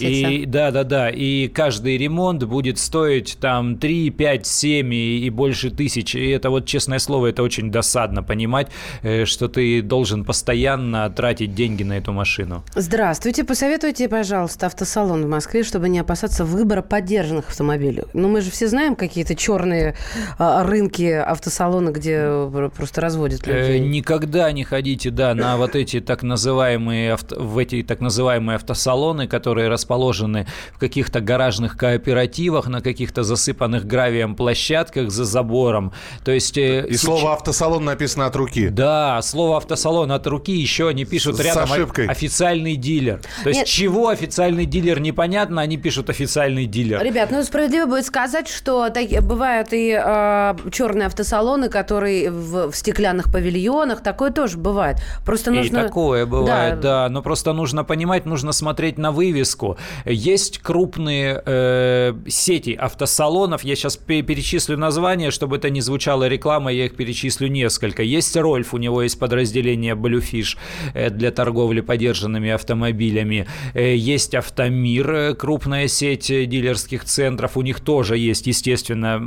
Или 0.00 0.42
и, 0.42 0.46
да, 0.46 0.70
да, 0.70 0.84
да. 0.84 1.10
И 1.10 1.48
каждый 1.48 1.98
ремонт 1.98 2.44
будет 2.44 2.78
стоить 2.78 3.38
там 3.40 3.76
3, 3.76 4.10
5, 4.10 4.46
7 4.46 4.94
и, 4.94 5.26
и 5.26 5.30
больше 5.30 5.70
тысяч. 5.70 6.14
И 6.14 6.28
это 6.30 6.50
вот, 6.50 6.66
честное 6.66 6.98
слово, 6.98 7.28
это 7.28 7.42
очень 7.42 7.70
досадно 7.70 8.22
понимать, 8.22 8.68
э, 9.02 9.24
что 9.24 9.48
ты 9.48 9.82
должен 9.82 10.24
постоянно 10.24 11.10
тратить 11.10 11.54
деньги 11.54 11.84
на 11.84 11.98
эту 11.98 12.12
машину. 12.12 12.62
Здравствуйте. 12.74 13.44
Посоветуйте, 13.44 14.08
пожалуйста, 14.08 14.66
автосалон 14.66 15.24
в 15.24 15.28
Москве, 15.28 15.62
чтобы 15.62 15.88
не 15.88 16.00
опасаться 16.00 16.44
выбора 16.44 16.82
поддержанных 16.82 17.48
автомобилей. 17.48 18.04
Ну, 18.14 18.28
мы 18.28 18.40
же 18.40 18.50
все 18.50 18.68
знаем 18.68 18.96
какие-то 18.96 19.34
черные 19.34 19.94
а, 20.38 20.64
рынки 20.64 21.10
автосалона, 21.12 21.90
где 21.90 22.30
просто 22.76 22.99
разводят 23.00 23.46
э, 23.46 23.52
людей. 23.52 23.80
Никогда 23.80 24.50
не 24.52 24.64
ходите, 24.64 25.10
да, 25.10 25.34
на 25.34 25.56
вот 25.56 25.76
эти 25.76 26.00
так 26.00 26.22
называемые, 26.22 27.14
авто, 27.14 27.40
в 27.40 27.58
эти 27.58 27.82
так 27.82 28.00
называемые 28.00 28.56
автосалоны, 28.56 29.26
которые 29.26 29.68
расположены 29.68 30.46
в 30.72 30.78
каких-то 30.78 31.20
гаражных 31.20 31.76
кооперативах, 31.76 32.66
на 32.68 32.80
каких-то 32.80 33.22
засыпанных 33.22 33.86
гравием 33.86 34.34
площадках 34.34 35.10
за 35.10 35.24
забором. 35.24 35.92
То 36.24 36.32
есть... 36.32 36.58
Э, 36.58 36.86
И 36.86 36.92
сейчас... 36.92 37.02
слово 37.02 37.32
автосалон 37.32 37.84
написано 37.84 38.26
от 38.26 38.36
руки. 38.36 38.68
Да, 38.68 39.20
слово 39.22 39.56
автосалон 39.56 40.12
от 40.12 40.26
руки 40.26 40.52
еще 40.52 40.88
они 40.88 41.04
пишут 41.04 41.36
С 41.36 41.40
рядом 41.40 41.72
ошибкой. 41.72 42.06
официальный 42.06 42.76
дилер. 42.76 43.20
То 43.42 43.48
есть 43.48 43.60
Нет. 43.60 43.68
чего 43.68 44.08
официальный 44.08 44.66
дилер 44.66 45.00
непонятно, 45.00 45.60
они 45.62 45.76
пишут 45.76 46.10
официальный 46.10 46.66
дилер. 46.66 47.02
Ребят, 47.02 47.30
ну 47.30 47.42
справедливо 47.42 47.86
будет 47.86 48.06
сказать, 48.06 48.48
что 48.48 48.88
так, 48.90 49.08
бывают 49.22 49.68
и 49.72 49.90
э, 49.90 50.54
черные 50.72 51.06
автосалоны, 51.06 51.68
которые 51.68 52.30
в, 52.30 52.70
в 52.70 52.76
стекле 52.76 52.89
стеклянных 52.90 53.30
павильонах. 53.30 54.02
Такое 54.02 54.30
тоже 54.30 54.58
бывает. 54.58 54.96
Просто 55.24 55.52
нужно... 55.52 55.78
И 55.78 55.82
такое 55.82 56.26
бывает, 56.26 56.80
да. 56.80 57.04
да. 57.04 57.08
Но 57.08 57.22
просто 57.22 57.52
нужно 57.52 57.84
понимать, 57.84 58.26
нужно 58.26 58.52
смотреть 58.52 58.98
на 58.98 59.12
вывеску. 59.12 59.78
Есть 60.04 60.58
крупные 60.58 61.40
э, 61.46 62.14
сети 62.26 62.74
автосалонов. 62.74 63.62
Я 63.62 63.76
сейчас 63.76 63.96
перечислю 63.96 64.76
названия, 64.76 65.30
чтобы 65.30 65.56
это 65.56 65.70
не 65.70 65.80
звучало 65.80 66.26
реклама, 66.26 66.72
я 66.72 66.86
их 66.86 66.96
перечислю 66.96 67.48
несколько. 67.48 68.02
Есть 68.02 68.36
Рольф, 68.36 68.74
у 68.74 68.78
него 68.78 69.02
есть 69.02 69.18
подразделение 69.18 69.94
Bluefish 69.94 70.56
э, 70.94 71.10
для 71.10 71.30
торговли 71.30 71.80
подержанными 71.80 72.50
автомобилями. 72.50 73.46
Э, 73.74 73.94
есть 73.94 74.34
Автомир, 74.34 75.10
э, 75.12 75.34
крупная 75.34 75.86
сеть 75.86 76.26
дилерских 76.26 77.04
центров. 77.04 77.56
У 77.56 77.62
них 77.62 77.80
тоже 77.80 78.18
есть, 78.18 78.48
естественно, 78.48 79.20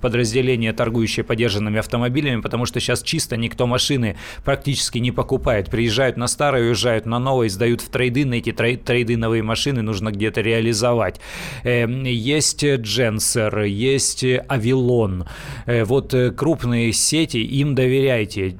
подразделение, 0.00 0.72
торгующее 0.72 1.24
подержанными 1.24 1.78
автомобилями 1.78 2.09
автомобилями, 2.10 2.40
потому 2.40 2.66
что 2.66 2.80
сейчас 2.80 3.02
чисто 3.02 3.36
никто 3.36 3.66
машины 3.66 4.16
практически 4.44 4.98
не 4.98 5.12
покупает. 5.12 5.70
Приезжают 5.70 6.16
на 6.16 6.26
старые, 6.26 6.66
уезжают 6.66 7.06
на 7.06 7.18
новые, 7.18 7.50
сдают 7.50 7.80
в 7.80 7.88
трейды, 7.88 8.26
на 8.26 8.34
эти 8.34 8.52
трейдиновые 8.52 9.42
машины 9.42 9.82
нужно 9.82 10.10
где-то 10.10 10.40
реализовать. 10.40 11.20
Эм, 11.64 12.04
есть 12.04 12.64
Дженсер, 12.64 13.60
есть 13.62 14.24
Авилон. 14.48 15.26
Э, 15.66 15.84
вот 15.84 16.14
э, 16.14 16.30
крупные 16.30 16.92
сети, 16.92 17.38
им 17.38 17.74
доверяйте. 17.74 18.54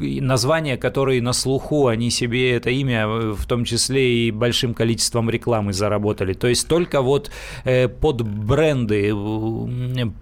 Названия, 0.00 0.76
которые 0.76 1.22
на 1.22 1.32
слуху, 1.32 1.86
они 1.86 2.10
себе 2.10 2.56
это 2.56 2.70
имя, 2.70 3.06
э, 3.06 3.34
в 3.36 3.46
том 3.46 3.64
числе 3.64 4.26
и 4.26 4.30
большим 4.30 4.74
количеством 4.74 5.30
рекламы 5.30 5.72
заработали. 5.72 6.34
То 6.34 6.48
есть 6.48 6.68
только 6.68 7.00
вот 7.00 7.30
под 8.00 8.22
бренды 8.22 9.12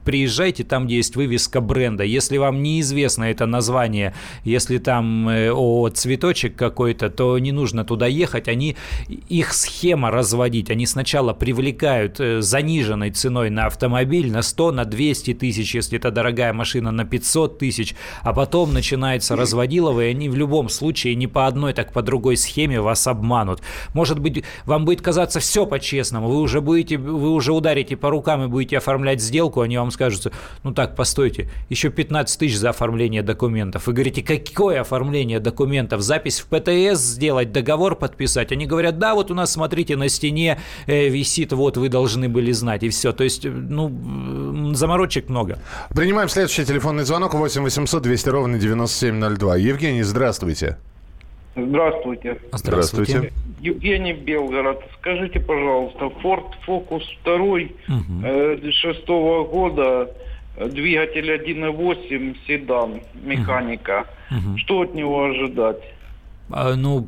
приезжайте 0.05 0.65
там, 0.65 0.87
где 0.87 0.97
есть 0.97 1.17
вывеска 1.17 1.61
бренда. 1.61 2.05
Если 2.05 2.39
вам 2.39 2.63
не 2.63 2.68
неизвестно 2.69 3.25
это 3.25 3.47
название, 3.47 4.15
если 4.45 4.79
там 4.79 5.29
э, 5.29 5.51
о 5.53 5.89
цветочек 5.89 6.57
какой-то, 6.57 7.11
то 7.11 7.39
не 7.39 7.53
нужно 7.53 7.85
туда 7.85 8.07
ехать, 8.07 8.49
они, 8.49 8.77
их 9.09 9.53
схема 9.53 10.11
разводить, 10.11 10.71
они 10.71 10.87
сначала 10.87 11.33
привлекают 11.33 12.21
э, 12.21 12.41
заниженной 12.43 13.11
ценой 13.11 13.51
на 13.51 13.67
автомобиль 13.67 14.31
на 14.31 14.43
100, 14.43 14.73
на 14.73 14.85
200 14.85 15.35
тысяч, 15.35 15.75
если 15.75 15.99
это 15.99 16.11
дорогая 16.11 16.53
машина, 16.53 16.91
на 16.91 17.05
500 17.05 17.59
тысяч, 17.59 17.95
а 18.23 18.33
потом 18.33 18.75
начинается 18.75 19.37
разводилово, 19.37 20.07
и 20.07 20.11
они 20.11 20.29
в 20.29 20.37
любом 20.37 20.69
случае 20.69 21.15
не 21.15 21.27
по 21.27 21.47
одной, 21.47 21.73
так 21.73 21.93
по 21.93 22.03
другой 22.03 22.37
схеме 22.37 22.81
вас 22.81 23.07
обманут. 23.07 23.61
Может 23.95 24.19
быть, 24.19 24.45
вам 24.65 24.85
будет 24.85 25.01
казаться 25.01 25.41
все 25.41 25.67
по-честному, 25.67 26.29
вы 26.29 26.41
уже 26.41 26.61
будете, 26.61 26.99
вы 26.99 27.31
уже 27.31 27.53
ударите 27.53 27.97
по 27.97 28.11
рукам 28.11 28.45
и 28.45 28.47
будете 28.49 28.79
оформлять 28.79 29.21
сделку, 29.21 29.61
они 29.61 29.79
вам 29.79 29.91
скажут, 29.91 30.33
ну 30.63 30.73
так, 30.73 30.97
постойте, 30.97 31.51
еще 31.69 31.91
15 31.91 32.39
тысяч 32.39 32.58
за 32.59 32.71
оформление 32.71 33.23
документов. 33.23 33.87
Вы 33.87 33.93
говорите, 33.93 34.23
какое 34.23 34.81
оформление 34.81 35.41
документов? 35.41 36.03
Запись 36.03 36.41
в 36.41 36.47
ПТС 36.47 37.01
сделать, 37.01 37.53
договор 37.53 37.97
подписать? 37.97 38.53
Они 38.53 38.67
говорят, 38.67 38.99
да, 38.99 39.15
вот 39.15 39.31
у 39.31 39.35
нас, 39.35 39.53
смотрите, 39.53 39.97
на 39.97 40.09
стене 40.09 40.61
э, 40.87 41.09
висит, 41.09 41.53
вот 41.53 41.77
вы 41.77 41.89
должны 41.89 42.29
были 42.29 42.53
знать, 42.53 42.83
и 42.83 42.89
все. 42.89 43.13
То 43.13 43.25
есть, 43.25 43.45
ну, 43.45 44.75
заморочек 44.75 45.29
много. 45.29 45.59
Принимаем 45.95 46.29
следующий 46.29 46.65
телефонный 46.65 47.05
звонок 47.05 47.35
8 47.35 47.63
800 47.63 48.03
200 48.03 48.29
ровно 48.29 48.59
9702. 48.59 49.57
Евгений, 49.57 50.03
здравствуйте. 50.03 50.77
Здравствуйте. 51.57 52.39
Здравствуйте. 52.53 53.33
Евгений 53.61 54.13
Белгород. 54.13 54.81
Скажите, 54.99 55.41
пожалуйста, 55.41 56.07
Ford 56.23 56.47
Focus 56.67 57.03
2 57.25 57.35
угу. 57.35 58.25
э, 58.25 58.71
6 58.71 59.07
года 59.07 60.11
двигатель 60.67 61.31
1.8, 61.31 62.37
седан, 62.47 63.01
механика. 63.15 64.07
Угу. 64.31 64.59
Что 64.59 64.81
от 64.81 64.95
него 64.95 65.25
ожидать? 65.25 65.83
А, 66.51 66.75
ну, 66.75 67.03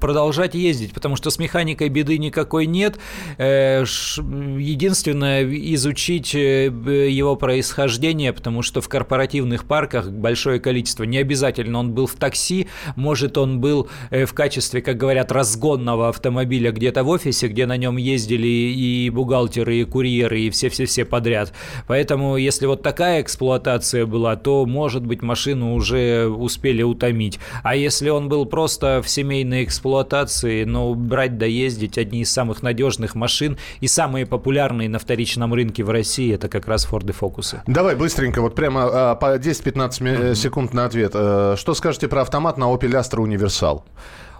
продолжать 0.00 0.54
ездить, 0.54 0.92
потому 0.92 1.16
что 1.16 1.30
с 1.30 1.38
механикой 1.38 1.88
беды 1.88 2.18
никакой 2.18 2.66
нет. 2.66 2.98
Э, 3.38 3.84
единственное, 3.84 5.44
изучить 5.74 6.34
э, 6.34 6.66
его 6.66 7.36
происхождение, 7.36 8.32
потому 8.32 8.62
что 8.62 8.80
в 8.80 8.88
корпоративных 8.88 9.64
парках 9.64 10.10
большое 10.10 10.60
количество. 10.60 11.04
Не 11.04 11.18
обязательно 11.18 11.78
он 11.78 11.92
был 11.92 12.06
в 12.06 12.14
такси, 12.14 12.68
может, 12.94 13.38
он 13.38 13.60
был 13.60 13.88
э, 14.10 14.26
в 14.26 14.34
качестве, 14.34 14.82
как 14.82 14.96
говорят, 14.96 15.32
разгонного 15.32 16.08
автомобиля 16.08 16.72
где-то 16.72 17.04
в 17.04 17.08
офисе, 17.08 17.48
где 17.48 17.66
на 17.66 17.76
нем 17.76 17.96
ездили 17.96 18.46
и 18.46 19.10
бухгалтеры, 19.10 19.78
и 19.78 19.84
курьеры, 19.84 20.40
и 20.40 20.50
все-все-все 20.50 21.04
подряд. 21.04 21.52
Поэтому, 21.86 22.36
если 22.36 22.66
вот 22.66 22.82
такая 22.82 23.22
эксплуатация 23.22 24.04
была, 24.04 24.36
то, 24.36 24.66
может 24.66 25.06
быть, 25.06 25.22
машину 25.22 25.74
уже 25.74 26.26
успели 26.26 26.82
утомить. 26.82 27.38
А 27.62 27.74
если 27.76 28.10
он 28.10 28.25
был 28.28 28.46
просто 28.46 29.02
в 29.02 29.08
семейной 29.08 29.64
эксплуатации, 29.64 30.64
но 30.64 30.94
брать 30.94 31.38
да 31.38 31.46
ездить 31.46 31.98
одни 31.98 32.20
из 32.20 32.30
самых 32.30 32.62
надежных 32.62 33.14
машин 33.14 33.58
и 33.80 33.88
самые 33.88 34.26
популярные 34.26 34.88
на 34.88 34.98
вторичном 34.98 35.54
рынке 35.54 35.82
в 35.84 35.90
России 35.90 36.34
это 36.34 36.48
как 36.48 36.66
раз 36.68 36.86
Ford 36.90 37.06
Focus. 37.18 37.58
Давай 37.66 37.94
быстренько, 37.94 38.40
вот 38.40 38.54
прямо 38.54 39.10
а, 39.10 39.14
по 39.14 39.36
10-15 39.36 40.00
mm-hmm. 40.00 40.34
секунд 40.34 40.74
на 40.74 40.84
ответ. 40.84 41.12
Э, 41.14 41.54
что 41.56 41.74
скажете 41.74 42.08
про 42.08 42.22
автомат 42.22 42.58
на 42.58 42.64
Opel 42.64 42.92
Astra 42.92 43.24
Universal? 43.24 43.82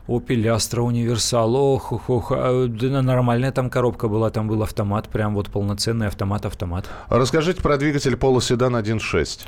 Opel 0.09 0.45
Astra 0.55 0.81
Универсал, 0.81 1.57
ох, 1.57 1.93
ох, 1.93 2.11
ох, 2.11 2.33
а, 2.33 2.67
да, 2.69 3.03
нормальная 3.03 3.51
там 3.51 3.71
коробка 3.71 4.07
была, 4.07 4.31
там 4.31 4.47
был 4.47 4.63
автомат, 4.63 5.09
прям 5.09 5.35
вот 5.35 5.49
полноценный 5.49 6.07
автомат-автомат. 6.07 6.89
Расскажите 7.09 7.61
про 7.61 7.77
двигатель 7.77 8.15
Sedan 8.15 8.81
1.6. 8.81 9.41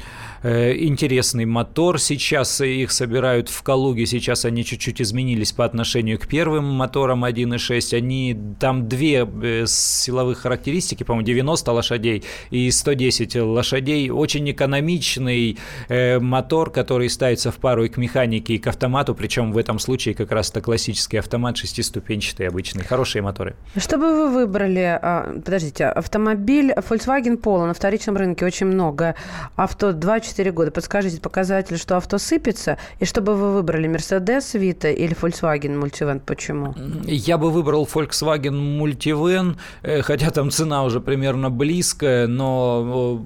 Э, 0.42 0.76
интересный 0.76 1.44
мотор, 1.44 2.00
сейчас 2.00 2.60
их 2.60 2.90
собирают 2.90 3.48
в 3.48 3.62
Калуге, 3.62 4.06
сейчас 4.06 4.44
они 4.44 4.64
чуть-чуть 4.64 5.00
изменились 5.00 5.52
по 5.52 5.64
отношению 5.64 6.18
к 6.18 6.26
первым 6.26 6.64
моторам 6.64 7.24
1.6, 7.24 7.96
они, 7.96 8.36
там 8.58 8.88
две 8.88 9.28
э, 9.42 9.64
силовых 9.66 10.38
характеристики, 10.38 11.04
по-моему, 11.04 11.26
90 11.26 11.72
лошадей 11.72 12.24
и 12.50 12.70
110 12.70 13.36
лошадей, 13.36 14.10
очень 14.10 14.50
экономичный 14.50 15.58
э, 15.88 16.18
мотор, 16.18 16.70
который 16.70 17.08
ставится 17.10 17.52
в 17.52 17.56
пару 17.56 17.84
и 17.84 17.88
к 17.88 17.96
механике, 17.96 18.54
и 18.54 18.58
к 18.58 18.66
автомату, 18.66 19.14
причем 19.14 19.52
в 19.52 19.58
этом 19.58 19.78
случае 19.78 20.14
как 20.14 20.32
раз 20.32 20.47
просто 20.48 20.62
классический 20.62 21.18
автомат, 21.18 21.58
шестиступенчатый 21.58 22.48
обычный. 22.48 22.82
Хорошие 22.82 23.20
моторы. 23.20 23.54
Что 23.76 23.98
бы 23.98 24.04
вы 24.04 24.32
выбрали? 24.32 24.98
А, 25.02 25.38
подождите, 25.44 25.84
автомобиль 25.84 26.72
Volkswagen 26.72 27.38
Polo 27.38 27.66
на 27.66 27.74
вторичном 27.74 28.16
рынке 28.16 28.46
очень 28.46 28.64
много. 28.64 29.14
Авто 29.56 29.90
2-4 29.90 30.50
года. 30.52 30.70
Подскажите 30.70 31.20
показатель, 31.20 31.76
что 31.76 31.98
авто 31.98 32.16
сыпется. 32.16 32.78
И 32.98 33.04
что 33.04 33.20
бы 33.20 33.34
вы 33.34 33.52
выбрали? 33.52 33.90
Mercedes 33.90 34.58
Vito 34.58 34.90
или 34.90 35.14
Volkswagen 35.14 35.78
Multivan? 35.78 36.22
Почему? 36.24 36.74
Я 37.04 37.36
бы 37.36 37.50
выбрал 37.50 37.86
Volkswagen 37.92 38.80
Multivan, 38.80 39.56
э, 39.82 40.00
хотя 40.00 40.30
там 40.30 40.50
цена 40.50 40.84
уже 40.84 41.00
примерно 41.00 41.50
близкая, 41.50 42.26
но 42.26 43.22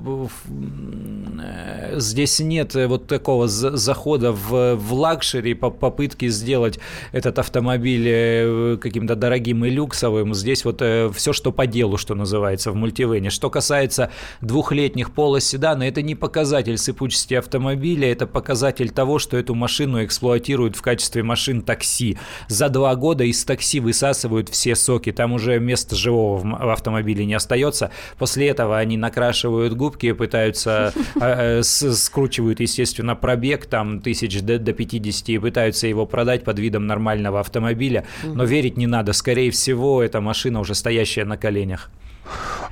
э, 1.40 1.98
здесь 2.00 2.40
нет 2.40 2.74
вот 2.74 3.06
такого 3.06 3.46
захода 3.46 4.32
в, 4.32 4.74
в 4.74 4.92
luxury, 4.92 5.54
попытки 5.54 6.32
сделать 6.32 6.80
этот 7.12 7.38
автомобиль 7.38 8.06
э, 8.08 8.76
каким-то 8.80 9.14
дорогим 9.14 9.64
и 9.64 9.70
люксовым. 9.70 10.34
Здесь 10.34 10.64
вот 10.64 10.80
э, 10.80 11.10
все, 11.14 11.32
что 11.32 11.52
по 11.52 11.66
делу, 11.66 11.98
что 11.98 12.14
называется, 12.14 12.72
в 12.72 12.74
мультивене. 12.74 13.30
Что 13.30 13.50
касается 13.50 14.10
двухлетних 14.40 15.12
полоседана, 15.12 15.84
это 15.84 16.02
не 16.02 16.14
показатель 16.14 16.78
сыпучести 16.78 17.34
автомобиля, 17.34 18.10
это 18.10 18.26
показатель 18.26 18.90
того, 18.90 19.18
что 19.18 19.36
эту 19.36 19.54
машину 19.54 20.04
эксплуатируют 20.04 20.76
в 20.76 20.82
качестве 20.82 21.22
машин 21.22 21.60
такси. 21.60 22.18
За 22.48 22.70
два 22.70 22.94
года 22.96 23.24
из 23.24 23.44
такси 23.44 23.80
высасывают 23.80 24.48
все 24.48 24.74
соки, 24.74 25.12
там 25.12 25.32
уже 25.32 25.60
места 25.60 25.94
живого 25.94 26.38
в 26.38 26.70
автомобиле 26.70 27.26
не 27.26 27.34
остается. 27.34 27.90
После 28.18 28.48
этого 28.48 28.78
они 28.78 28.96
накрашивают 28.96 29.74
губки, 29.74 30.12
пытаются, 30.12 30.94
э, 31.20 31.62
скручивают, 31.62 32.60
естественно, 32.60 33.14
пробег 33.14 33.66
там 33.66 34.00
тысяч 34.00 34.40
до 34.40 34.58
50 34.72 35.28
и 35.28 35.38
пытаются 35.38 35.86
его 35.86 36.06
продать 36.06 36.44
под 36.44 36.58
видом 36.58 36.86
нормального 36.86 37.01
нормального 37.02 37.40
автомобиля, 37.40 38.04
но 38.22 38.44
верить 38.44 38.76
не 38.76 38.86
надо. 38.86 39.12
Скорее 39.12 39.50
всего, 39.50 40.02
эта 40.02 40.20
машина 40.20 40.60
уже 40.60 40.74
стоящая 40.74 41.24
на 41.24 41.36
коленях. 41.36 41.90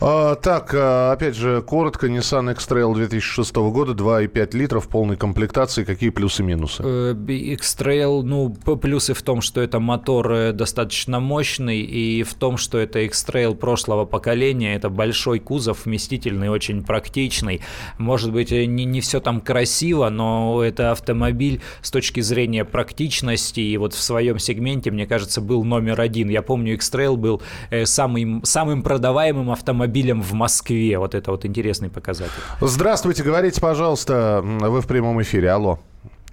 А, 0.03 0.35
так, 0.35 0.73
а, 0.75 1.13
опять 1.13 1.37
же, 1.37 1.61
коротко, 1.61 2.07
Nissan 2.07 2.53
X-Trail 2.53 2.95
2006 2.95 3.55
года, 3.71 3.93
2,5 3.93 4.57
литров, 4.57 4.89
полной 4.89 5.17
комплектации. 5.17 5.85
Какие 5.85 6.09
плюсы-минусы? 6.09 6.83
Э, 6.83 7.15
X-Trail, 7.29 8.23
ну, 8.23 8.51
плюсы 8.51 9.13
в 9.13 9.21
том, 9.21 9.43
что 9.43 9.61
это 9.61 9.79
мотор 9.79 10.33
э, 10.33 10.53
достаточно 10.53 11.21
мощный, 11.21 11.81
и 11.83 12.23
в 12.23 12.33
том, 12.33 12.57
что 12.57 12.79
это 12.79 13.01
X-Trail 13.01 13.55
прошлого 13.55 14.07
поколения, 14.07 14.75
это 14.75 14.89
большой 14.89 15.39
кузов, 15.39 15.85
вместительный, 15.85 16.49
очень 16.49 16.83
практичный. 16.83 17.61
Может 17.99 18.33
быть, 18.33 18.53
э, 18.53 18.65
не, 18.65 18.87
не 18.87 19.03
все 19.03 19.21
там 19.21 19.43
красиво, 19.43 20.09
но 20.09 20.63
это 20.65 20.93
автомобиль 20.93 21.61
с 21.83 21.91
точки 21.91 22.21
зрения 22.21 22.65
практичности, 22.65 23.61
и 23.61 23.77
вот 23.77 23.93
в 23.93 24.01
своем 24.01 24.39
сегменте, 24.39 24.91
мне 24.91 25.07
кажется, 25.07 25.43
был 25.43 25.63
номер 25.63 26.01
один. 26.01 26.31
Я 26.31 26.41
помню, 26.41 26.73
X-Trail 26.75 27.17
был 27.17 27.43
самым, 27.85 28.43
самым 28.45 28.83
продаваемым 28.83 29.51
автомобилем 29.51 29.90
автомобилем 29.91 30.23
в 30.23 30.33
Москве. 30.33 30.99
Вот 30.99 31.15
это 31.15 31.31
вот 31.31 31.45
интересный 31.45 31.91
показатель. 31.91 32.33
Здравствуйте, 32.61 33.23
говорите, 33.23 33.61
пожалуйста, 33.61 34.41
вы 34.43 34.81
в 34.81 34.87
прямом 34.87 35.21
эфире. 35.23 35.51
Алло. 35.51 35.81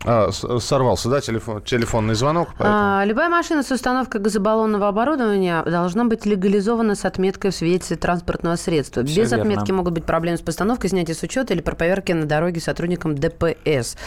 А, 0.06 0.30
сорвался, 0.32 1.10
да, 1.10 1.22
телефон, 1.22 1.62
телефонный 1.62 2.14
звонок? 2.14 2.50
А, 2.60 3.04
любая 3.06 3.30
машина 3.30 3.64
с 3.64 3.72
установкой 3.72 4.22
газобаллонного 4.22 4.88
оборудования 4.88 5.64
должна 5.64 6.06
быть 6.06 6.26
легализована 6.26 6.96
с 6.96 7.04
отметкой 7.04 7.52
в 7.52 7.56
свидетельстве 7.56 7.98
транспортного 7.98 8.56
средства. 8.58 9.04
Все 9.04 9.24
Без 9.24 9.32
верно. 9.32 9.52
отметки 9.52 9.72
могут 9.72 9.94
быть 9.94 10.06
проблемы 10.06 10.38
с 10.38 10.42
постановкой, 10.42 10.92
снятие 10.92 11.16
с 11.16 11.24
учета 11.24 11.54
или 11.54 11.62
проверки 11.62 12.12
на 12.12 12.26
дороге 12.26 12.62
сотрудникам 12.62 13.16
ДПС. 13.16 13.98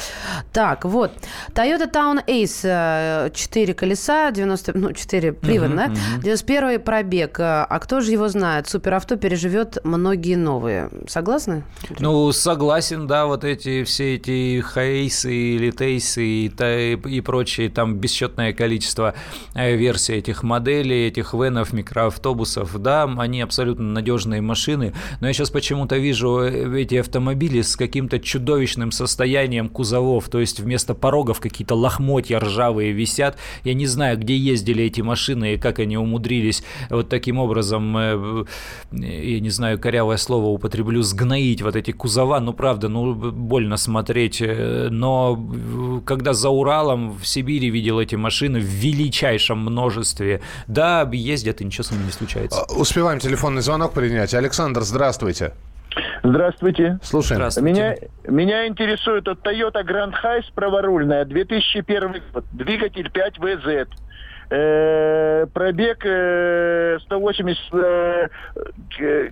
Так, 0.53 0.85
вот. 0.85 1.11
Toyota 1.53 1.90
Town 1.90 2.24
Ace, 2.24 3.33
4 3.33 3.72
э, 3.72 3.74
колеса, 3.74 4.31
90, 4.31 4.79
ну, 4.79 4.92
4 4.92 5.33
привод, 5.33 5.70
uh-huh, 5.70 5.76
да? 5.76 5.87
Uh-huh. 5.87 6.22
91 6.22 6.81
пробег. 6.81 7.37
А 7.40 7.79
кто 7.81 8.00
же 8.00 8.12
его 8.12 8.29
знает? 8.29 8.68
Суперавто 8.68 9.16
переживет 9.16 9.79
многие 9.83 10.37
новые. 10.37 10.88
Согласны? 11.09 11.64
Ну, 11.98 12.31
согласен, 12.33 13.07
да, 13.07 13.26
вот 13.26 13.44
эти 13.44 13.83
все 13.85 14.14
эти 14.14 14.62
Хейсы 14.62 15.33
или 15.33 15.80
Тейсы 15.81 16.23
и, 16.23 16.51
и 17.09 17.21
прочие, 17.23 17.71
там 17.71 17.97
бесчетное 17.97 18.53
количество 18.53 19.14
э, 19.55 19.77
версий 19.77 20.12
этих 20.12 20.43
моделей, 20.43 21.07
этих 21.07 21.33
венов, 21.33 21.73
микроавтобусов. 21.73 22.79
Да, 22.83 23.05
они 23.05 23.40
абсолютно 23.40 23.85
надежные 23.85 24.43
машины, 24.43 24.93
но 25.23 25.29
я 25.29 25.33
сейчас 25.33 25.49
почему-то 25.49 25.97
вижу 25.97 26.40
э, 26.40 26.83
эти 26.83 26.97
автомобили 26.97 27.62
с 27.62 27.77
каким-то 27.77 28.19
чудовищным 28.19 28.93
состоянием 28.93 29.71
кузовов, 29.71 30.29
то 30.29 30.38
есть 30.38 30.61
вместо 30.61 30.93
порогов 30.93 31.40
какие-то 31.40 31.75
лохмотья 31.77 32.40
ржавые 32.40 32.93
висят. 32.93 33.38
Я 33.64 33.73
не 33.73 33.87
знаю, 33.87 34.19
где 34.19 34.37
ездили 34.37 34.85
эти 34.85 35.01
машины 35.01 35.55
и 35.55 35.57
как 35.57 35.79
они 35.79 35.97
умудрились 35.97 36.62
вот 36.90 37.09
таким 37.09 37.38
образом, 37.38 37.97
э, 37.97 38.45
я 38.93 39.40
не 39.40 39.51
знаю, 39.51 39.79
корявое 39.79 40.19
слово 40.19 40.49
употреблю, 40.49 41.01
сгноить 41.01 41.62
вот 41.62 41.75
эти 41.75 41.93
кузова. 41.93 42.38
Ну, 42.38 42.53
правда, 42.53 42.88
ну, 42.90 43.14
больно 43.14 43.79
смотреть, 43.79 44.43
но 44.43 45.37
когда 46.05 46.33
за 46.33 46.49
Уралом 46.49 47.17
в 47.19 47.27
Сибири 47.27 47.71
видел 47.71 48.01
эти 48.01 48.15
машины 48.15 48.61
в 48.61 48.65
величайшем 48.65 49.59
множестве. 49.59 50.41
Да, 50.67 51.09
ездят, 51.13 51.61
и 51.61 51.65
ничего 51.65 51.85
с 51.85 51.91
ними 51.91 52.05
не 52.05 52.13
случается. 52.13 52.63
А, 52.63 52.73
успеваем 52.73 53.19
телефонный 53.19 53.63
звонок 53.63 53.93
принять. 53.93 54.35
Александр, 54.35 54.83
здравствуйте. 54.83 55.53
Здравствуйте. 56.23 56.99
Слушаем. 57.03 57.41
Здравствуйте. 57.41 57.71
Меня, 57.71 57.95
меня 58.29 58.67
интересует 58.67 59.27
от 59.27 59.45
Toyota 59.47 59.85
Grand 59.85 60.13
Hiace 60.23 60.45
праворульная, 60.55 61.25
2001 61.25 62.23
год, 62.33 62.45
двигатель 62.53 63.09
5VZ. 63.09 63.89
Э, 64.53 65.47
пробег 65.55 65.99
180 67.03 67.75
э, 67.75 68.29
э, 69.01 69.29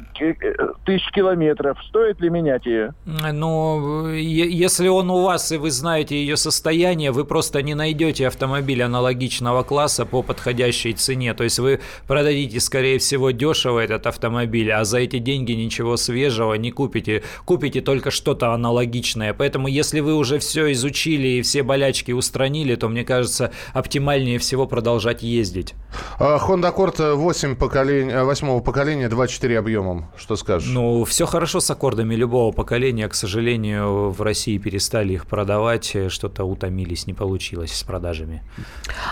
тысяч 0.85 1.11
километров. 1.11 1.77
Стоит 1.89 2.21
ли 2.21 2.31
менять 2.31 2.65
ее? 2.67 2.95
Ну, 3.05 4.09
если 4.13 4.87
он 4.87 5.11
у 5.11 5.23
вас 5.23 5.51
и 5.51 5.57
вы 5.57 5.73
знаете 5.73 6.15
ее 6.15 6.37
состояние, 6.37 7.11
вы 7.11 7.25
просто 7.25 7.63
не 7.63 7.75
найдете 7.75 8.29
автомобиль 8.29 8.81
аналогичного 8.81 9.65
класса 9.65 10.07
по 10.07 10.23
подходящей 10.23 10.93
цене. 10.93 11.35
То 11.35 11.43
есть 11.43 11.59
вы 11.59 11.81
продадите, 12.07 12.61
скорее 12.61 13.01
всего, 13.01 13.33
дешево 13.33 13.81
этот 13.81 14.07
автомобиль, 14.07 14.71
а 14.71 14.85
за 14.85 14.99
эти 14.99 15.19
деньги 15.19 15.51
ничего 15.51 15.97
свежего 15.97 16.55
не 16.55 16.71
купите. 16.71 17.25
Купите 17.45 17.81
только 17.81 18.13
что-то 18.13 18.53
аналогичное. 18.53 19.35
Поэтому, 19.35 19.67
если 19.67 19.99
вы 19.99 20.15
уже 20.15 20.39
все 20.39 20.71
изучили 20.71 21.27
и 21.27 21.43
все 21.43 21.65
болячки 21.65 22.13
устранили, 22.13 22.77
то, 22.77 22.89
мне 22.89 23.03
кажется, 23.05 23.51
оптимальнее 23.75 24.39
всего 24.39 24.69
продолжать 24.69 25.08
продолжать 25.09 25.23
ездить. 25.23 25.75
А, 26.19 26.39
Honda 26.39 26.75
Accord 26.75 27.15
8 27.15 27.57
поколения, 27.57 28.25
8 28.25 28.61
поколения, 28.61 29.09
2.4 29.09 29.59
объемом. 29.59 30.07
Что 30.17 30.37
скажешь? 30.37 30.71
Ну, 30.73 31.05
все 31.05 31.27
хорошо 31.27 31.61
с 31.61 31.71
аккордами 31.71 32.15
любого 32.15 32.53
поколения. 32.53 33.09
К 33.09 33.15
сожалению, 33.15 34.11
в 34.11 34.23
России 34.23 34.59
перестали 34.59 35.15
их 35.15 35.27
продавать. 35.27 35.97
Что-то 36.09 36.45
утомились, 36.45 37.07
не 37.07 37.15
получилось 37.15 37.73
с 37.75 37.83
продажами. 37.83 38.43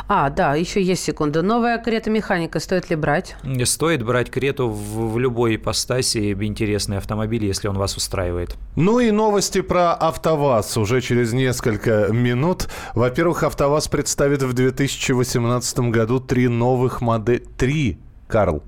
А, 0.09 0.31
да, 0.31 0.55
еще 0.55 0.83
есть 0.83 1.05
секунда. 1.05 1.43
Новая 1.43 1.79
Крета 1.79 2.11
Механика 2.11 2.61
стоит 2.61 2.91
ли 2.91 2.97
брать? 2.97 3.37
Стоит 3.65 4.03
брать 4.03 4.31
Крету 4.31 4.69
в, 4.69 5.13
в 5.13 5.19
любой 5.19 5.57
ипостаси. 5.57 6.33
Интересный 6.33 6.99
автомобиль, 6.99 7.45
если 7.45 7.69
он 7.69 7.79
вас 7.79 7.97
устраивает. 7.97 8.57
Ну 8.77 9.01
и 9.01 9.11
новости 9.11 9.63
про 9.63 9.95
АвтоВАЗ 9.95 10.77
уже 10.77 11.01
через 11.01 11.33
несколько 11.33 12.09
минут. 12.13 12.69
Во-первых, 12.95 13.43
АвтоВАЗ 13.43 13.89
представит 13.89 14.43
в 14.43 14.53
2018 14.53 15.79
году 15.91 16.21
три 16.21 16.49
новых 16.49 17.01
модели. 17.01 17.45
Три, 17.57 17.99
Карл, 18.29 18.63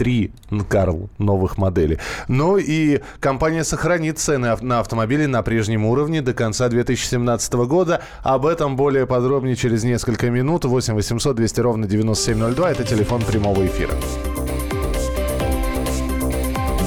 три, 0.00 0.32
Карл, 0.70 1.10
новых 1.18 1.58
моделей. 1.58 1.98
Ну 2.26 2.56
и 2.56 3.00
компания 3.20 3.64
сохранит 3.64 4.18
цены 4.18 4.56
на 4.62 4.80
автомобили 4.80 5.26
на 5.26 5.42
прежнем 5.42 5.84
уровне 5.84 6.22
до 6.22 6.32
конца 6.32 6.70
2017 6.70 7.52
года. 7.68 8.00
Об 8.22 8.46
этом 8.46 8.76
более 8.76 9.06
подробнее 9.06 9.56
через 9.56 9.84
несколько 9.84 10.30
минут. 10.30 10.64
8 10.64 10.94
800 10.94 11.36
200 11.36 11.60
ровно 11.60 11.86
9702. 11.86 12.70
Это 12.70 12.84
телефон 12.84 13.20
прямого 13.20 13.66
эфира. 13.66 13.92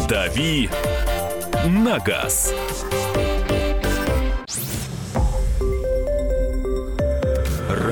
«Дави 0.10 0.70
на 1.68 2.00
газ». 2.00 2.52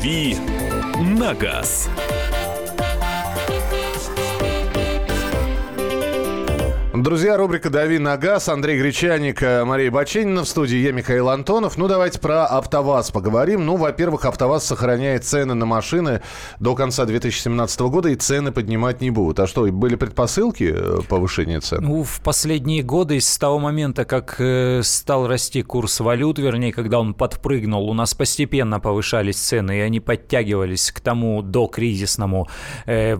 «Дави 0.00 0.34
на 0.98 1.34
газ». 1.34 1.90
Друзья, 6.92 7.36
рубрика 7.36 7.70
«Дави 7.70 8.00
на 8.00 8.16
газ». 8.16 8.48
Андрей 8.48 8.76
Гречаник, 8.76 9.44
э, 9.44 9.64
Мария 9.64 9.92
Баченина 9.92 10.42
в 10.42 10.48
студии. 10.48 10.76
Я 10.76 10.90
Михаил 10.90 11.28
Антонов. 11.28 11.78
Ну, 11.78 11.86
давайте 11.86 12.18
про 12.18 12.46
АвтоВАЗ 12.46 13.12
поговорим. 13.12 13.64
Ну, 13.64 13.76
во-первых, 13.76 14.24
АвтоВАЗ 14.24 14.64
сохраняет 14.64 15.22
цены 15.22 15.54
на 15.54 15.66
машины 15.66 16.20
до 16.58 16.74
конца 16.74 17.06
2017 17.06 17.80
года, 17.82 18.08
и 18.08 18.16
цены 18.16 18.50
поднимать 18.50 19.00
не 19.00 19.12
будут. 19.12 19.38
А 19.38 19.46
что, 19.46 19.66
были 19.66 19.94
предпосылки 19.94 20.74
э, 20.76 20.98
повышения 21.08 21.60
цен? 21.60 21.78
Ну, 21.80 22.02
в 22.02 22.20
последние 22.22 22.82
годы, 22.82 23.20
с 23.20 23.38
того 23.38 23.60
момента, 23.60 24.04
как 24.04 24.40
э, 24.40 24.80
стал 24.82 25.28
расти 25.28 25.62
курс 25.62 26.00
валют, 26.00 26.40
вернее, 26.40 26.72
когда 26.72 26.98
он 26.98 27.14
подпрыгнул, 27.14 27.88
у 27.88 27.94
нас 27.94 28.14
постепенно 28.14 28.80
повышались 28.80 29.36
цены, 29.36 29.78
и 29.78 29.80
они 29.80 30.00
подтягивались 30.00 30.90
к 30.90 30.98
тому 30.98 31.42
докризисному 31.42 32.48
э, 32.86 33.16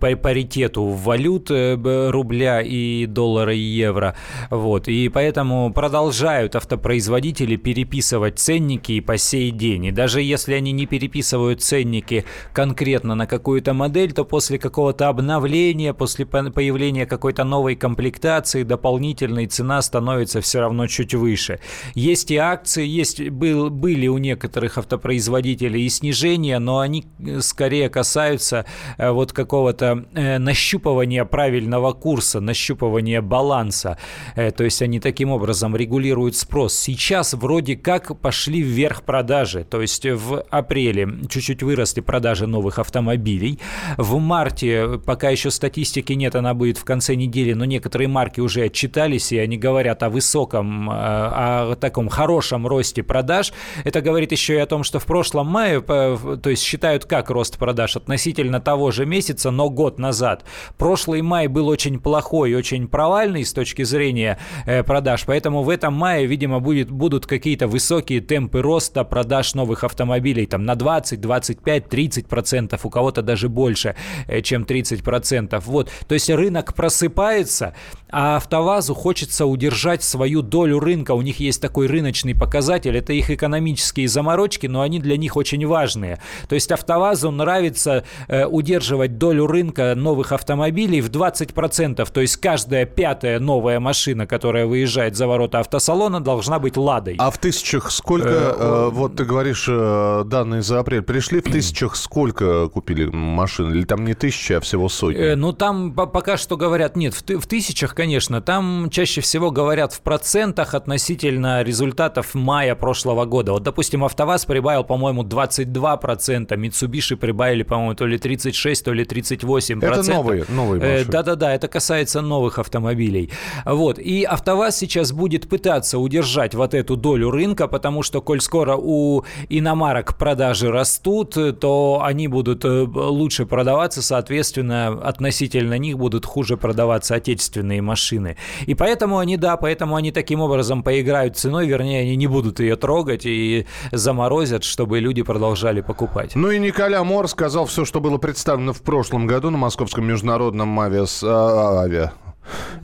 паритету 0.00 0.84
валют 0.86 1.50
э, 1.50 2.08
рубля 2.10 2.62
и 2.62 3.01
доллара 3.06 3.54
и 3.54 3.58
евро. 3.58 4.16
Вот. 4.50 4.88
И 4.88 5.08
поэтому 5.08 5.72
продолжают 5.72 6.56
автопроизводители 6.56 7.56
переписывать 7.56 8.38
ценники 8.38 8.92
и 8.92 9.00
по 9.00 9.18
сей 9.18 9.50
день. 9.50 9.86
И 9.86 9.90
даже 9.90 10.22
если 10.22 10.54
они 10.54 10.72
не 10.72 10.86
переписывают 10.86 11.62
ценники 11.62 12.24
конкретно 12.52 13.14
на 13.14 13.26
какую-то 13.26 13.74
модель, 13.74 14.12
то 14.12 14.24
после 14.24 14.58
какого-то 14.58 15.08
обновления, 15.08 15.94
после 15.94 16.26
появления 16.26 17.06
какой-то 17.06 17.44
новой 17.44 17.76
комплектации, 17.76 18.62
дополнительной 18.62 19.46
цена 19.46 19.82
становится 19.82 20.40
все 20.40 20.60
равно 20.60 20.86
чуть 20.86 21.14
выше. 21.14 21.60
Есть 21.94 22.30
и 22.30 22.36
акции, 22.36 22.86
есть, 22.86 23.20
был, 23.30 23.70
были 23.70 24.06
у 24.08 24.18
некоторых 24.18 24.78
автопроизводителей 24.78 25.84
и 25.84 25.88
снижения, 25.88 26.58
но 26.58 26.78
они 26.78 27.04
э, 27.18 27.40
скорее 27.40 27.88
касаются 27.88 28.64
э, 28.98 29.10
вот 29.10 29.32
какого-то 29.32 30.06
э, 30.14 30.38
нащупывания 30.38 31.24
правильного 31.24 31.92
курса, 31.92 32.40
нащупывания 32.40 32.91
регулирование 32.92 33.20
баланса. 33.20 33.96
Э, 34.36 34.50
то 34.50 34.64
есть 34.64 34.82
они 34.82 35.00
таким 35.00 35.30
образом 35.30 35.76
регулируют 35.76 36.36
спрос. 36.36 36.74
Сейчас 36.74 37.34
вроде 37.34 37.76
как 37.76 38.18
пошли 38.20 38.62
вверх 38.62 39.02
продажи. 39.02 39.64
То 39.64 39.80
есть 39.80 40.06
в 40.06 40.44
апреле 40.50 41.08
чуть-чуть 41.28 41.62
выросли 41.62 42.00
продажи 42.00 42.46
новых 42.46 42.78
автомобилей. 42.78 43.58
В 43.96 44.18
марте, 44.18 45.00
пока 45.04 45.30
еще 45.30 45.50
статистики 45.50 46.12
нет, 46.12 46.34
она 46.34 46.54
будет 46.54 46.78
в 46.78 46.84
конце 46.84 47.14
недели, 47.14 47.54
но 47.54 47.64
некоторые 47.64 48.08
марки 48.08 48.40
уже 48.40 48.64
отчитались, 48.64 49.32
и 49.32 49.38
они 49.38 49.56
говорят 49.56 50.02
о 50.02 50.10
высоком, 50.10 50.90
э, 50.90 50.92
о 50.94 51.76
таком 51.76 52.08
хорошем 52.08 52.66
росте 52.66 53.02
продаж. 53.02 53.52
Это 53.84 54.00
говорит 54.00 54.32
еще 54.32 54.54
и 54.54 54.58
о 54.58 54.66
том, 54.66 54.84
что 54.84 54.98
в 54.98 55.04
прошлом 55.04 55.46
мае, 55.46 55.80
то 55.80 56.50
есть 56.50 56.62
считают 56.62 57.04
как 57.04 57.30
рост 57.30 57.58
продаж 57.58 57.96
относительно 57.96 58.60
того 58.60 58.90
же 58.90 59.06
месяца, 59.06 59.50
но 59.50 59.70
год 59.70 59.98
назад. 59.98 60.44
Прошлый 60.78 61.22
май 61.22 61.48
был 61.48 61.68
очень 61.68 61.98
плохой, 61.98 62.54
очень 62.54 62.81
провальный 62.88 63.44
с 63.44 63.52
точки 63.52 63.82
зрения 63.82 64.38
э, 64.66 64.82
продаж, 64.82 65.24
поэтому 65.26 65.62
в 65.62 65.68
этом 65.68 65.94
мае, 65.94 66.26
видимо, 66.26 66.60
будет, 66.60 66.90
будут 66.90 67.26
какие-то 67.26 67.68
высокие 67.68 68.20
темпы 68.20 68.62
роста 68.62 69.04
продаж 69.04 69.54
новых 69.54 69.84
автомобилей, 69.84 70.46
там 70.46 70.64
на 70.64 70.74
20, 70.74 71.20
25, 71.20 71.88
30 71.88 72.26
процентов, 72.26 72.84
у 72.86 72.90
кого-то 72.90 73.22
даже 73.22 73.48
больше, 73.48 73.94
э, 74.26 74.40
чем 74.42 74.64
30 74.64 75.02
процентов. 75.02 75.66
Вот, 75.66 75.90
то 76.06 76.14
есть 76.14 76.30
рынок 76.30 76.74
просыпается, 76.74 77.74
а 78.10 78.36
АвтоВАЗу 78.36 78.94
хочется 78.94 79.46
удержать 79.46 80.02
свою 80.02 80.42
долю 80.42 80.78
рынка. 80.78 81.12
У 81.12 81.22
них 81.22 81.40
есть 81.40 81.62
такой 81.62 81.86
рыночный 81.86 82.34
показатель, 82.34 82.96
это 82.96 83.12
их 83.12 83.30
экономические 83.30 84.06
заморочки, 84.08 84.66
но 84.66 84.82
они 84.82 84.98
для 84.98 85.16
них 85.16 85.36
очень 85.36 85.66
важные. 85.66 86.20
То 86.48 86.54
есть 86.54 86.70
АвтоВАЗу 86.70 87.30
нравится 87.30 88.04
э, 88.28 88.44
удерживать 88.44 89.16
долю 89.18 89.46
рынка 89.46 89.94
новых 89.96 90.32
автомобилей 90.32 91.00
в 91.00 91.10
20%, 91.10 92.10
то 92.12 92.20
есть 92.20 92.36
каждая 92.36 92.71
каждая 92.72 92.86
пятая 92.86 93.38
новая 93.38 93.80
машина, 93.80 94.26
которая 94.26 94.66
выезжает 94.66 95.14
за 95.14 95.26
ворота 95.26 95.60
автосалона, 95.60 96.20
должна 96.20 96.58
быть 96.58 96.78
«Ладой». 96.78 97.16
А 97.18 97.30
в 97.30 97.36
тысячах 97.36 97.90
сколько, 97.90 98.28
э, 98.28 98.54
э, 98.58 98.88
вот 98.90 99.16
ты 99.16 99.26
говоришь 99.26 99.66
э, 99.68 100.22
данные 100.24 100.62
за 100.62 100.78
апрель, 100.78 101.02
пришли 101.02 101.40
в 101.40 101.44
тысячах 101.44 101.96
сколько 101.96 102.68
купили 102.68 103.04
машин? 103.04 103.70
Или 103.72 103.84
там 103.84 104.06
не 104.06 104.14
тысяча, 104.14 104.56
а 104.56 104.60
всего 104.60 104.88
сотни? 104.88 105.20
Э, 105.20 105.36
ну, 105.36 105.52
там 105.52 105.92
пока 105.92 106.38
что 106.38 106.56
говорят, 106.56 106.96
нет, 106.96 107.12
в, 107.12 107.40
в 107.40 107.46
тысячах, 107.46 107.94
конечно, 107.94 108.40
там 108.40 108.88
чаще 108.90 109.20
всего 109.20 109.50
говорят 109.50 109.92
в 109.92 110.00
процентах 110.00 110.72
относительно 110.72 111.62
результатов 111.62 112.34
мая 112.34 112.74
прошлого 112.74 113.26
года. 113.26 113.52
Вот, 113.52 113.64
допустим, 113.64 114.02
АвтоВАЗ 114.02 114.46
прибавил, 114.46 114.84
по-моему, 114.84 115.24
22%, 115.24 116.56
Mitsubishi 116.56 117.16
прибавили, 117.16 117.64
по-моему, 117.64 117.94
то 117.94 118.06
ли 118.06 118.16
36, 118.16 118.84
то 118.84 118.94
ли 118.94 119.04
38%. 119.04 119.84
Это 119.84 120.10
новые, 120.10 120.46
новые 120.48 120.82
э, 120.82 120.92
машины. 120.92 121.12
Да-да-да, 121.12 121.54
это 121.54 121.68
касается 121.68 122.22
новых 122.22 122.61
автомобилей. 122.62 123.30
Вот. 123.66 123.98
И 123.98 124.24
АвтоВАЗ 124.24 124.78
сейчас 124.78 125.12
будет 125.12 125.48
пытаться 125.48 125.98
удержать 125.98 126.54
вот 126.54 126.72
эту 126.72 126.96
долю 126.96 127.30
рынка, 127.30 127.68
потому 127.68 128.02
что, 128.02 128.22
коль 128.22 128.40
скоро 128.40 128.76
у 128.76 129.24
иномарок 129.50 130.16
продажи 130.16 130.70
растут, 130.70 131.36
то 131.60 132.00
они 132.02 132.28
будут 132.28 132.64
э, 132.64 132.86
лучше 132.86 133.44
продаваться, 133.44 134.00
соответственно, 134.02 134.88
относительно 134.88 135.78
них 135.78 135.98
будут 135.98 136.24
хуже 136.24 136.56
продаваться 136.56 137.16
отечественные 137.16 137.82
машины. 137.82 138.36
И 138.66 138.74
поэтому 138.74 139.18
они, 139.18 139.36
да, 139.36 139.56
поэтому 139.56 139.96
они 139.96 140.12
таким 140.12 140.40
образом 140.40 140.82
поиграют 140.82 141.36
ценой, 141.36 141.66
вернее, 141.66 142.02
они 142.02 142.16
не 142.16 142.26
будут 142.26 142.60
ее 142.60 142.76
трогать 142.76 143.26
и 143.26 143.66
заморозят, 143.90 144.64
чтобы 144.64 145.00
люди 145.00 145.22
продолжали 145.22 145.82
покупать. 145.82 146.34
Ну 146.34 146.50
и 146.50 146.58
Николя 146.58 147.04
Мор 147.04 147.28
сказал 147.28 147.66
все, 147.66 147.84
что 147.84 148.00
было 148.00 148.18
представлено 148.18 148.72
в 148.72 148.82
прошлом 148.82 149.26
году 149.26 149.50
на 149.50 149.58
Московском 149.58 150.06
международном 150.06 150.80
авиас... 150.80 151.22
А, 151.22 151.82
авиа 151.82 152.12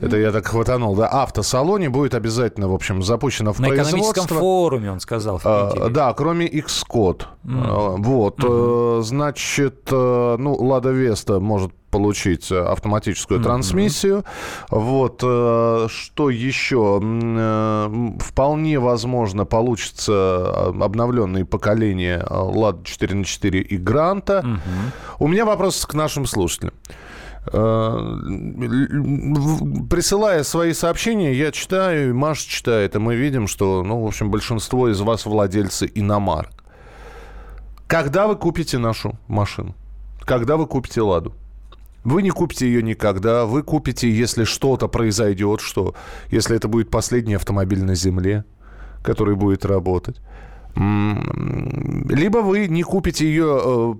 это 0.01 0.17
я 0.17 0.31
так 0.31 0.47
хватанул, 0.47 0.95
да. 0.95 1.07
Автосалоне 1.07 1.89
будет 1.89 2.13
обязательно, 2.13 2.67
в 2.67 2.73
общем, 2.73 3.01
запущено 3.03 3.53
в 3.53 3.59
На 3.59 3.67
экономическом 3.67 4.27
форуме, 4.27 4.91
он 4.91 4.99
сказал, 4.99 5.41
а, 5.43 5.89
Да, 5.89 6.13
кроме 6.13 6.47
Xcode. 6.47 7.23
Mm. 7.43 7.95
Вот. 8.03 8.39
Mm-hmm. 8.39 9.01
значит, 9.01 9.91
ну, 9.91 10.55
Лада 10.55 10.91
Веста 10.91 11.39
может 11.39 11.71
получить 11.89 12.51
автоматическую 12.51 13.39
mm-hmm. 13.39 13.43
трансмиссию. 13.43 14.23
Вот 14.69 15.19
что 15.19 16.29
еще? 16.29 16.99
Вполне 18.19 18.79
возможно 18.79 19.45
получится 19.45 20.69
обновленные 20.79 21.45
поколения 21.45 22.23
Lada 22.29 22.83
4 22.83 23.15
на 23.15 23.23
4 23.25 23.61
и 23.61 23.77
Гранта. 23.77 24.43
Mm-hmm. 24.45 24.59
У 25.19 25.27
меня 25.27 25.45
вопрос 25.45 25.85
к 25.85 25.93
нашим 25.93 26.25
слушателям. 26.25 26.73
Э, 27.47 27.97
присылая 29.89 30.43
свои 30.43 30.73
сообщения, 30.73 31.33
я 31.33 31.51
читаю, 31.51 32.15
Маша 32.15 32.47
читает, 32.47 32.95
и 32.95 32.99
мы 32.99 33.15
видим, 33.15 33.47
что, 33.47 33.83
ну, 33.83 34.01
в 34.01 34.07
общем, 34.07 34.29
большинство 34.29 34.89
из 34.89 34.99
вас 35.01 35.25
владельцы 35.25 35.89
иномарок. 35.93 36.63
Когда 37.87 38.27
вы 38.27 38.35
купите 38.35 38.77
нашу 38.77 39.17
машину? 39.27 39.75
Когда 40.21 40.57
вы 40.57 40.67
купите 40.67 41.01
«Ладу»? 41.01 41.33
Вы 42.03 42.21
не 42.21 42.29
купите 42.29 42.67
ее 42.67 42.83
никогда. 42.83 43.45
Вы 43.45 43.63
купите, 43.63 44.09
если 44.11 44.43
что-то 44.43 44.87
произойдет, 44.87 45.59
что 45.59 45.95
если 46.29 46.55
это 46.55 46.67
будет 46.67 46.91
последний 46.91 47.33
автомобиль 47.33 47.83
на 47.83 47.95
земле, 47.95 48.45
который 49.03 49.35
будет 49.35 49.65
работать. 49.65 50.17
Либо 50.75 52.37
вы 52.39 52.67
не 52.67 52.83
купите 52.83 53.25
ее 53.25 53.59
э, 53.61 53.93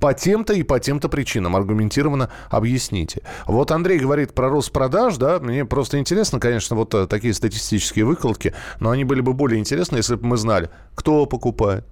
по 0.00 0.14
тем-то 0.14 0.52
и 0.52 0.62
по 0.62 0.78
тем-то 0.80 1.08
причинам. 1.08 1.56
Аргументированно 1.56 2.30
объясните. 2.50 3.22
Вот 3.46 3.70
Андрей 3.70 3.98
говорит 3.98 4.34
про 4.34 4.48
рост 4.48 4.72
продаж, 4.72 5.16
да, 5.16 5.38
мне 5.40 5.64
просто 5.64 5.98
интересно, 5.98 6.40
конечно, 6.40 6.76
вот 6.76 6.94
э, 6.94 7.06
такие 7.06 7.34
статистические 7.34 8.04
выкладки, 8.04 8.54
но 8.80 8.90
они 8.90 9.04
были 9.04 9.20
бы 9.20 9.32
более 9.32 9.58
интересны, 9.58 9.96
если 9.96 10.16
бы 10.16 10.26
мы 10.26 10.36
знали, 10.36 10.70
кто 10.94 11.26
покупает, 11.26 11.84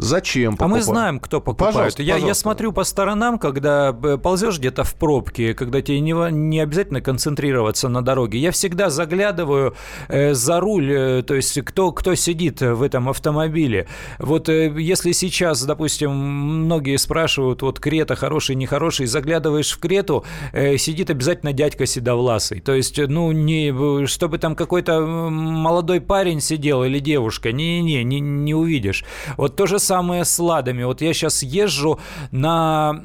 Зачем 0.00 0.56
покупать? 0.56 0.72
А 0.72 0.76
мы 0.76 0.82
знаем, 0.82 1.20
кто 1.20 1.40
покупает. 1.40 1.74
Пожалуйста, 1.74 2.02
я, 2.02 2.14
пожалуйста. 2.14 2.28
я 2.28 2.34
смотрю 2.34 2.72
по 2.72 2.84
сторонам, 2.84 3.38
когда 3.38 3.94
э, 4.02 4.16
ползешь 4.16 4.58
где-то 4.58 4.82
в 4.82 4.94
пробке, 4.94 5.52
когда 5.52 5.82
тебе 5.82 6.00
не, 6.00 6.14
не 6.30 6.60
обязательно 6.60 7.02
концентрироваться 7.02 7.88
на 7.88 8.02
дороге. 8.02 8.38
Я 8.38 8.50
всегда 8.50 8.88
заглядываю 8.88 9.74
э, 10.08 10.32
за 10.32 10.58
руль, 10.60 10.90
э, 10.90 11.22
то 11.22 11.34
есть 11.34 11.60
кто, 11.62 11.92
кто 11.92 12.14
сидит 12.14 12.62
в 12.62 12.82
этом 12.82 13.10
автомобиле. 13.10 13.88
Вот 14.18 14.48
э, 14.48 14.72
если 14.78 15.12
сейчас, 15.12 15.62
допустим, 15.64 16.12
многие 16.12 16.96
спрашивают, 16.96 17.60
вот 17.60 17.78
Крета 17.78 18.16
хороший, 18.16 18.56
нехороший, 18.56 19.04
заглядываешь 19.04 19.70
в 19.70 19.78
Крету, 19.80 20.24
э, 20.52 20.78
сидит 20.78 21.10
обязательно 21.10 21.52
дядька 21.52 21.84
седовласый. 21.84 22.60
То 22.60 22.74
есть, 22.74 22.96
ну, 22.96 23.32
не, 23.32 24.06
чтобы 24.06 24.38
там 24.38 24.56
какой-то 24.56 25.00
молодой 25.00 26.00
парень 26.00 26.40
сидел 26.40 26.84
или 26.84 27.00
девушка, 27.00 27.52
не-не, 27.52 28.02
не, 28.02 28.20
не 28.20 28.54
увидишь. 28.54 29.04
Вот 29.36 29.56
то 29.56 29.66
же 29.66 29.78
самое 29.78 29.89
с 30.24 30.38
ладами. 30.38 30.84
Вот 30.84 31.02
я 31.02 31.12
сейчас 31.12 31.42
езжу 31.42 31.98
на 32.30 33.02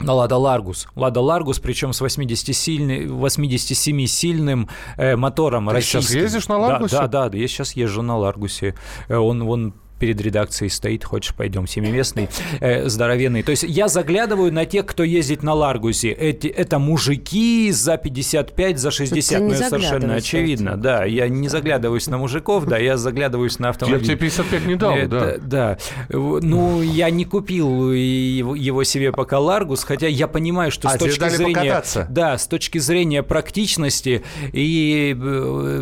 на 0.00 0.14
Лада 0.14 0.36
Ларгус. 0.36 0.88
Лада 0.96 1.20
Ларгус, 1.20 1.60
причем 1.60 1.92
с 1.92 2.02
87-сильным 2.02 4.68
э, 4.96 5.16
мотором 5.16 5.68
Ты 5.68 5.74
российским. 5.74 6.02
сейчас 6.02 6.14
ездишь 6.14 6.48
на 6.48 6.58
Ларгусе? 6.58 6.96
Да, 6.96 7.06
да, 7.06 7.28
да, 7.28 7.38
я 7.38 7.46
сейчас 7.46 7.72
езжу 7.72 8.02
на 8.02 8.16
Ларгусе. 8.16 8.74
Э, 9.08 9.16
он, 9.16 9.42
он 9.42 9.74
перед 10.02 10.20
редакцией 10.20 10.68
стоит, 10.68 11.04
хочешь, 11.04 11.32
пойдем, 11.32 11.68
семиместный, 11.68 12.28
э, 12.58 12.88
здоровенный. 12.88 13.44
То 13.44 13.52
есть 13.52 13.62
я 13.62 13.86
заглядываю 13.86 14.52
на 14.52 14.66
тех, 14.66 14.84
кто 14.84 15.04
ездит 15.04 15.44
на 15.44 15.54
Ларгусе. 15.54 16.10
Эти, 16.10 16.48
это 16.48 16.80
мужики 16.80 17.70
за 17.70 17.96
55, 17.96 18.80
за 18.80 18.90
60, 18.90 19.40
ну, 19.40 19.54
совершенно 19.54 20.16
очевидно. 20.16 20.76
Да, 20.76 21.04
я 21.04 21.28
не 21.28 21.46
заглядываюсь 21.46 22.08
на 22.08 22.18
мужиков, 22.18 22.66
да, 22.66 22.78
я 22.78 22.96
заглядываюсь 22.96 23.60
на 23.60 23.68
автомобиль. 23.68 24.00
Я 24.00 24.04
тебе 24.04 24.16
55 24.16 24.66
не 24.66 24.74
дал, 24.74 24.96
да. 25.06 25.36
Да. 25.40 25.78
Ну, 26.08 26.82
я 26.82 27.08
не 27.10 27.24
купил 27.24 27.92
его, 27.92 28.82
себе 28.82 29.12
пока 29.12 29.38
Ларгус, 29.38 29.84
хотя 29.84 30.08
я 30.08 30.26
понимаю, 30.26 30.72
что 30.72 30.88
а, 30.88 30.96
с 30.96 30.98
точки 30.98 31.28
зрения... 31.28 31.54
Покататься. 31.54 32.08
Да, 32.10 32.36
с 32.38 32.48
точки 32.48 32.78
зрения 32.78 33.22
практичности 33.22 34.24
и 34.52 35.16
э, 35.16 35.78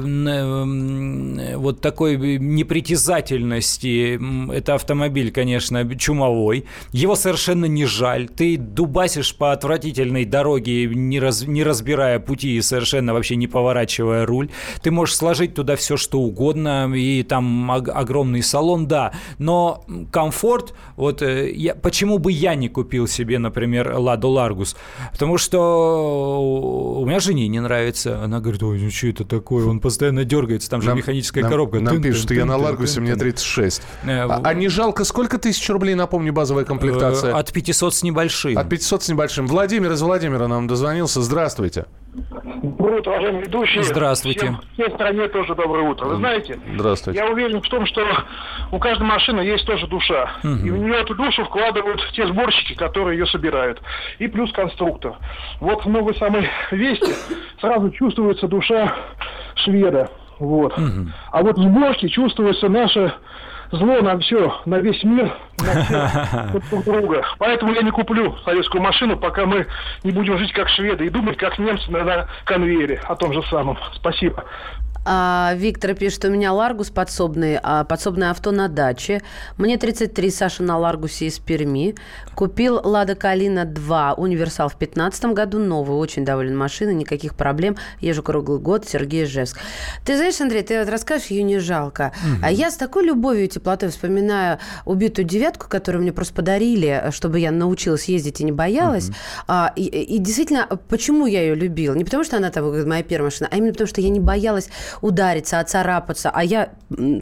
вот 1.56 1.80
такой 1.80 2.18
непритязательности 2.18 4.09
это 4.52 4.74
автомобиль, 4.74 5.30
конечно, 5.30 5.84
чумовой. 5.96 6.64
Его 6.92 7.14
совершенно 7.14 7.66
не 7.66 7.84
жаль. 7.84 8.28
Ты 8.28 8.56
дубасишь 8.56 9.34
по 9.34 9.52
отвратительной 9.52 10.24
дороге, 10.24 10.86
не, 10.86 11.20
раз, 11.20 11.46
не 11.46 11.62
разбирая 11.62 12.18
пути 12.18 12.56
и 12.56 12.62
совершенно 12.62 13.12
вообще 13.12 13.36
не 13.36 13.46
поворачивая 13.46 14.26
руль. 14.26 14.50
Ты 14.82 14.90
можешь 14.90 15.16
сложить 15.16 15.54
туда 15.54 15.76
все, 15.76 15.96
что 15.96 16.20
угодно, 16.20 16.92
и 16.94 17.22
там 17.22 17.70
огромный 17.70 18.42
салон, 18.42 18.86
да. 18.86 19.12
Но 19.38 19.84
комфорт, 20.10 20.74
вот 20.96 21.22
э, 21.22 21.50
я, 21.52 21.74
почему 21.74 22.18
бы 22.18 22.32
я 22.32 22.54
не 22.54 22.68
купил 22.68 23.06
себе, 23.06 23.38
например, 23.38 23.94
Ладу 23.96 24.28
Ларгус? 24.28 24.76
Потому 25.12 25.38
что 25.38 27.00
у 27.00 27.06
меня 27.06 27.20
жене 27.20 27.48
не 27.48 27.60
нравится. 27.60 28.22
Она 28.22 28.40
говорит, 28.40 28.62
ой, 28.62 28.80
ну 28.80 28.90
что 28.90 29.08
это 29.08 29.24
такое? 29.24 29.66
Он 29.66 29.80
постоянно 29.80 30.24
дергается, 30.24 30.70
там 30.70 30.82
же 30.82 30.88
нам, 30.88 30.98
механическая 30.98 31.42
нам, 31.42 31.50
коробка. 31.50 31.80
Нам 31.80 32.02
пишут, 32.02 32.24
что 32.24 32.34
я 32.34 32.44
на 32.44 32.56
Ларгусе, 32.56 33.00
мне 33.00 33.16
36. 33.16 33.82
Э, 34.04 34.22
а, 34.22 34.40
а 34.42 34.54
не 34.54 34.68
жалко, 34.68 35.04
сколько 35.04 35.38
тысяч 35.38 35.68
рублей, 35.68 35.94
напомню, 35.94 36.32
базовая 36.32 36.64
комплектация? 36.64 37.32
Э, 37.32 37.38
от 37.38 37.52
500 37.52 37.94
с 37.94 38.02
небольшим. 38.02 38.58
От 38.58 38.68
500 38.68 39.02
с 39.02 39.08
небольшим. 39.08 39.46
Владимир 39.46 39.92
из 39.92 40.02
Владимира 40.02 40.48
нам 40.48 40.66
дозвонился. 40.66 41.20
Здравствуйте. 41.20 41.86
Доброе 42.62 43.00
утро, 43.00 43.10
уважаемые 43.12 43.44
ведущие. 43.44 43.82
Здравствуйте. 43.84 44.40
Всем, 44.40 44.60
всей 44.74 44.90
стране 44.94 45.28
тоже 45.28 45.54
доброе 45.54 45.88
утро. 45.88 46.06
Вы 46.06 46.16
знаете, 46.16 46.58
Здравствуйте. 46.74 47.20
я 47.20 47.30
уверен 47.30 47.62
в 47.62 47.68
том, 47.68 47.86
что 47.86 48.04
у 48.72 48.78
каждой 48.78 49.06
машины 49.06 49.40
есть 49.42 49.64
тоже 49.64 49.86
душа. 49.86 50.32
Угу. 50.42 50.48
И 50.48 50.70
в 50.70 50.78
нее 50.78 50.94
эту 50.96 51.14
душу 51.14 51.44
вкладывают 51.44 52.00
те 52.14 52.26
сборщики, 52.26 52.74
которые 52.74 53.18
ее 53.18 53.26
собирают. 53.26 53.80
И 54.18 54.26
плюс 54.26 54.52
конструктор. 54.52 55.16
Вот 55.60 55.84
в 55.84 55.88
новой 55.88 56.14
самой 56.16 56.48
Вести 56.70 57.12
сразу 57.60 57.90
чувствуется 57.90 58.48
душа 58.48 58.94
шведа. 59.54 60.10
Вот. 60.40 60.76
Угу. 60.76 61.08
А 61.32 61.42
вот 61.42 61.58
в 61.58 61.62
сборке 61.62 62.08
чувствуется 62.08 62.68
наша 62.68 63.14
зло 63.70 64.00
на 64.00 64.18
все, 64.18 64.60
на 64.66 64.78
весь 64.78 65.02
мир, 65.04 65.32
на 65.58 65.82
все 65.82 66.60
друг 66.70 66.84
друга. 66.84 67.24
Поэтому 67.38 67.72
я 67.72 67.82
не 67.82 67.90
куплю 67.90 68.36
советскую 68.44 68.82
машину, 68.82 69.16
пока 69.16 69.46
мы 69.46 69.66
не 70.04 70.12
будем 70.12 70.38
жить 70.38 70.52
как 70.52 70.68
шведы 70.68 71.06
и 71.06 71.10
думать 71.10 71.36
как 71.36 71.58
немцы 71.58 71.90
на 71.90 72.26
конвейере 72.44 73.00
о 73.04 73.14
том 73.14 73.32
же 73.32 73.42
самом. 73.44 73.78
Спасибо. 73.94 74.44
А, 75.04 75.54
Виктор 75.56 75.94
пишет, 75.94 76.24
у 76.26 76.30
меня 76.30 76.52
Ларгус 76.52 76.90
подсобный, 76.90 77.58
а, 77.62 77.84
подсобное 77.84 78.30
авто 78.30 78.50
на 78.50 78.68
даче. 78.68 79.22
Мне 79.56 79.78
33, 79.78 80.30
Саша 80.30 80.62
на 80.62 80.78
Ларгусе 80.78 81.26
из 81.26 81.38
Перми. 81.38 81.94
Купил 82.34 82.80
Лада 82.82 83.14
Калина 83.14 83.64
2, 83.64 84.14
универсал 84.14 84.68
в 84.68 84.76
2015 84.76 85.24
году, 85.26 85.58
новый, 85.58 85.96
очень 85.96 86.24
доволен 86.24 86.56
машиной, 86.56 86.94
никаких 86.94 87.34
проблем. 87.34 87.76
Езжу 88.00 88.22
круглый 88.22 88.58
год, 88.58 88.86
Сергей 88.86 89.24
Ижевск. 89.24 89.58
Ты 90.04 90.16
знаешь, 90.16 90.40
Андрей, 90.40 90.62
ты 90.62 90.78
вот 90.78 90.88
расскажешь, 90.88 91.28
ее 91.28 91.44
не 91.44 91.58
жалко. 91.58 92.12
Угу. 92.22 92.44
А 92.44 92.50
я 92.50 92.70
с 92.70 92.76
такой 92.76 93.04
любовью 93.04 93.44
и 93.44 93.48
теплотой 93.48 93.88
вспоминаю 93.88 94.58
убитую 94.84 95.26
девятку, 95.26 95.68
которую 95.68 96.02
мне 96.02 96.12
просто 96.12 96.34
подарили, 96.34 97.04
чтобы 97.10 97.38
я 97.40 97.50
научилась 97.50 98.04
ездить 98.04 98.40
и 98.40 98.44
не 98.44 98.52
боялась. 98.52 99.08
Угу. 99.08 99.16
А, 99.48 99.72
и, 99.76 99.84
и 99.84 100.18
действительно, 100.18 100.66
почему 100.88 101.26
я 101.26 101.40
ее 101.40 101.54
любила? 101.54 101.94
Не 101.94 102.04
потому, 102.04 102.22
что 102.22 102.36
она 102.36 102.50
там 102.50 102.86
моя 102.86 103.02
первая 103.02 103.28
машина, 103.28 103.48
а 103.50 103.56
именно 103.56 103.72
потому, 103.72 103.88
что 103.88 104.02
я 104.02 104.10
не 104.10 104.20
боялась 104.20 104.68
удариться, 105.00 105.60
оцарапаться. 105.60 106.30
А 106.32 106.44
я 106.44 106.70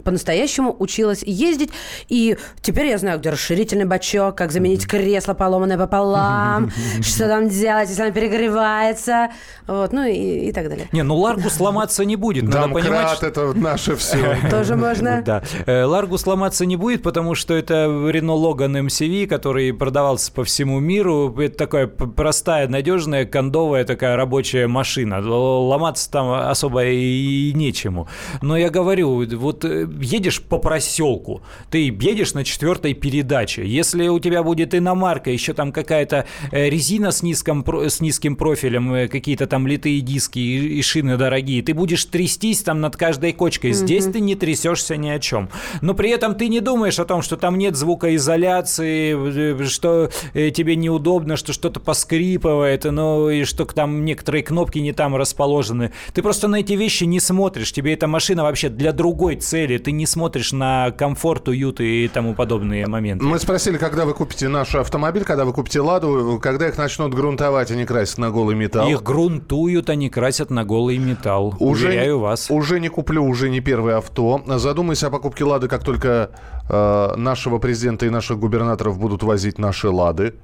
по-настоящему 0.03 0.75
училась 0.77 1.23
ездить, 1.23 1.71
и 2.07 2.37
теперь 2.61 2.87
я 2.87 2.97
знаю, 2.97 3.19
где 3.19 3.29
расширительный 3.29 3.85
бачок, 3.85 4.35
как 4.35 4.51
заменить 4.51 4.87
кресло 4.87 5.33
поломанное 5.33 5.77
пополам, 5.77 6.71
что 7.01 7.27
там 7.27 7.49
делать, 7.49 7.89
если 7.89 8.01
оно 8.01 8.11
перегревается, 8.11 9.29
вот, 9.67 9.93
ну 9.93 10.05
и, 10.05 10.49
и 10.49 10.51
так 10.51 10.69
далее. 10.69 10.87
Не, 10.91 11.03
ну 11.03 11.15
Ларгус 11.15 11.53
сломаться 11.57 12.03
не 12.05 12.15
будет. 12.15 12.45
Надо 12.45 12.61
Домкрат 12.61 12.83
понимать, 12.83 13.17
что... 13.17 13.27
это 13.27 13.53
наше 13.53 13.95
все. 13.95 14.37
Тоже 14.49 14.75
можно. 14.75 15.21
Да. 15.25 15.43
Э, 15.65 15.83
Ларгус 15.83 16.21
сломаться 16.21 16.65
не 16.65 16.75
будет, 16.75 17.03
потому 17.03 17.35
что 17.35 17.53
это 17.53 17.85
Renault 18.09 18.33
Logan 18.33 18.75
MCV, 18.77 19.27
который 19.27 19.73
продавался 19.73 20.31
по 20.31 20.43
всему 20.43 20.79
миру. 20.79 21.35
Это 21.39 21.57
такая 21.57 21.87
простая, 21.87 22.67
надежная, 22.67 23.25
кондовая 23.25 23.85
такая 23.85 24.15
рабочая 24.15 24.67
машина. 24.67 25.19
Ломаться 25.21 26.09
там 26.09 26.31
особо 26.31 26.85
и 26.85 27.53
нечему. 27.59 28.07
Но 28.41 28.57
я 28.57 28.71
говорю, 28.71 29.25
вот 29.37 29.65
э, 29.65 29.87
едешь 30.01 30.41
по 30.41 30.57
проселку, 30.57 31.41
ты 31.69 31.89
едешь 31.89 32.33
на 32.33 32.43
четвертой 32.43 32.95
передаче. 32.95 33.67
Если 33.67 34.07
у 34.07 34.19
тебя 34.19 34.41
будет 34.41 34.73
иномарка, 34.73 35.29
еще 35.29 35.53
там 35.53 35.71
какая-то 35.71 36.25
э, 36.51 36.69
резина 36.69 37.11
с, 37.11 37.21
низком, 37.21 37.63
с 37.67 38.01
низким 38.01 38.35
профилем, 38.35 38.93
э, 38.93 39.07
какие-то 39.07 39.45
там 39.45 39.67
литые 39.67 40.01
диски 40.01 40.39
и, 40.39 40.81
шины 40.81 41.17
дорогие, 41.17 41.61
ты 41.61 41.73
будешь 41.73 42.05
трястись 42.05 42.63
там 42.63 42.81
над 42.81 42.95
каждой 42.97 43.33
кочкой. 43.33 43.73
Здесь 43.73 44.05
mm-hmm. 44.05 44.13
ты 44.13 44.19
не 44.21 44.35
трясешься 44.35 44.97
ни 44.97 45.09
о 45.09 45.19
чем. 45.19 45.49
Но 45.81 45.93
при 45.93 46.09
этом 46.09 46.35
ты 46.35 46.47
не 46.47 46.61
думаешь 46.61 46.99
о 46.99 47.05
том, 47.05 47.21
что 47.21 47.37
там 47.37 47.57
нет 47.57 47.75
звукоизоляции, 47.75 49.63
что 49.67 50.09
тебе 50.33 50.75
неудобно, 50.75 51.35
что 51.35 51.53
что-то 51.53 51.79
поскрипывает, 51.79 52.85
ну 52.85 53.29
и 53.29 53.43
что 53.43 53.65
там 53.65 54.05
некоторые 54.05 54.43
кнопки 54.43 54.79
не 54.79 54.93
там 54.93 55.15
расположены. 55.15 55.91
Ты 56.13 56.21
просто 56.21 56.47
на 56.47 56.61
эти 56.61 56.73
вещи 56.73 57.03
не 57.03 57.19
смотришь 57.19 57.48
смотришь. 57.49 57.71
Тебе 57.71 57.93
эта 57.93 58.05
машина 58.05 58.43
вообще 58.43 58.69
для 58.69 58.91
другой 58.93 59.35
цели. 59.35 59.79
Ты 59.79 59.91
не 59.91 60.05
смотришь 60.05 60.51
на 60.51 60.91
комфорт, 60.91 61.47
уют 61.47 61.81
и 61.81 62.07
тому 62.07 62.35
подобные 62.35 62.85
моменты. 62.85 63.25
Мы 63.25 63.39
спросили, 63.39 63.77
когда 63.77 64.05
вы 64.05 64.13
купите 64.13 64.47
наш 64.49 64.75
автомобиль, 64.75 65.23
когда 65.23 65.45
вы 65.45 65.53
купите 65.53 65.81
«Ладу», 65.81 66.39
когда 66.39 66.67
их 66.67 66.77
начнут 66.77 67.15
грунтовать, 67.15 67.71
они 67.71 67.85
красят 67.85 68.19
на 68.19 68.29
голый 68.29 68.55
металл. 68.55 68.87
Их 68.87 69.01
грунтуют, 69.01 69.89
они 69.89 70.11
красят 70.11 70.51
на 70.51 70.63
голый 70.63 70.99
металл. 70.99 71.55
Уже, 71.59 71.87
Уверяю 71.87 72.19
вас. 72.19 72.51
Уже 72.51 72.79
не 72.79 72.89
куплю, 72.89 73.23
уже 73.23 73.49
не 73.49 73.61
первое 73.61 73.97
авто. 73.97 74.43
Задумайся 74.45 75.07
о 75.07 75.09
покупке 75.09 75.43
«Лады», 75.43 75.67
как 75.67 75.83
только 75.83 76.29
э, 76.69 77.15
нашего 77.15 77.57
президента 77.57 78.05
и 78.05 78.11
наших 78.11 78.37
губернаторов 78.37 78.99
будут 78.99 79.23
возить 79.23 79.57
наши 79.57 79.89
«Лады». 79.89 80.35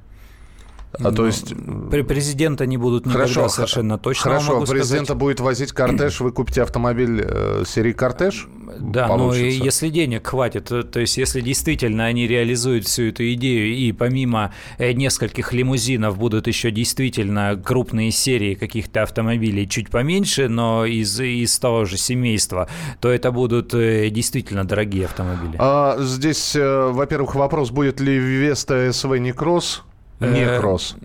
А 1.03 1.11
то 1.11 1.25
есть... 1.25 1.53
При 1.91 2.01
президента 2.01 2.65
не 2.65 2.77
будут 2.77 3.05
никогда 3.05 3.27
хорошо, 3.27 3.49
совершенно 3.49 3.97
точно. 3.97 4.23
Хорошо, 4.23 4.61
президента 4.61 5.05
сказать. 5.05 5.17
будет 5.17 5.39
возить 5.39 5.71
кортеж, 5.71 6.19
вы 6.21 6.31
купите 6.31 6.61
автомобиль 6.61 7.21
э, 7.23 7.63
серии 7.65 7.93
«Кортеж»? 7.93 8.47
Да, 8.79 9.07
но 9.07 9.33
если 9.33 9.89
денег 9.89 10.27
хватит, 10.27 10.65
то, 10.65 10.83
то 10.83 10.99
есть 10.99 11.17
если 11.17 11.41
действительно 11.41 12.05
они 12.05 12.27
реализуют 12.27 12.85
всю 12.85 13.03
эту 13.03 13.31
идею, 13.33 13.75
и 13.75 13.91
помимо 13.91 14.53
э, 14.77 14.91
нескольких 14.91 15.53
лимузинов 15.53 16.17
будут 16.17 16.47
еще 16.47 16.71
действительно 16.71 17.61
крупные 17.63 18.11
серии 18.11 18.55
каких-то 18.55 19.03
автомобилей 19.03 19.67
чуть 19.67 19.89
поменьше, 19.89 20.49
но 20.49 20.85
из, 20.85 21.19
из 21.19 21.57
того 21.59 21.85
же 21.85 21.97
семейства, 21.97 22.67
то 22.99 23.09
это 23.09 23.31
будут 23.31 23.73
э, 23.73 24.09
действительно 24.09 24.65
дорогие 24.65 25.05
автомобили. 25.05 25.55
А, 25.59 25.97
здесь, 25.99 26.55
э, 26.55 26.91
во-первых, 26.91 27.35
вопрос, 27.35 27.71
будет 27.71 27.99
ли 27.99 28.17
Веста 28.17 28.91
СВ 28.91 29.17
не 29.17 29.31
кросс? 29.31 29.83
Не 30.19 30.57
кросс. 30.57 30.95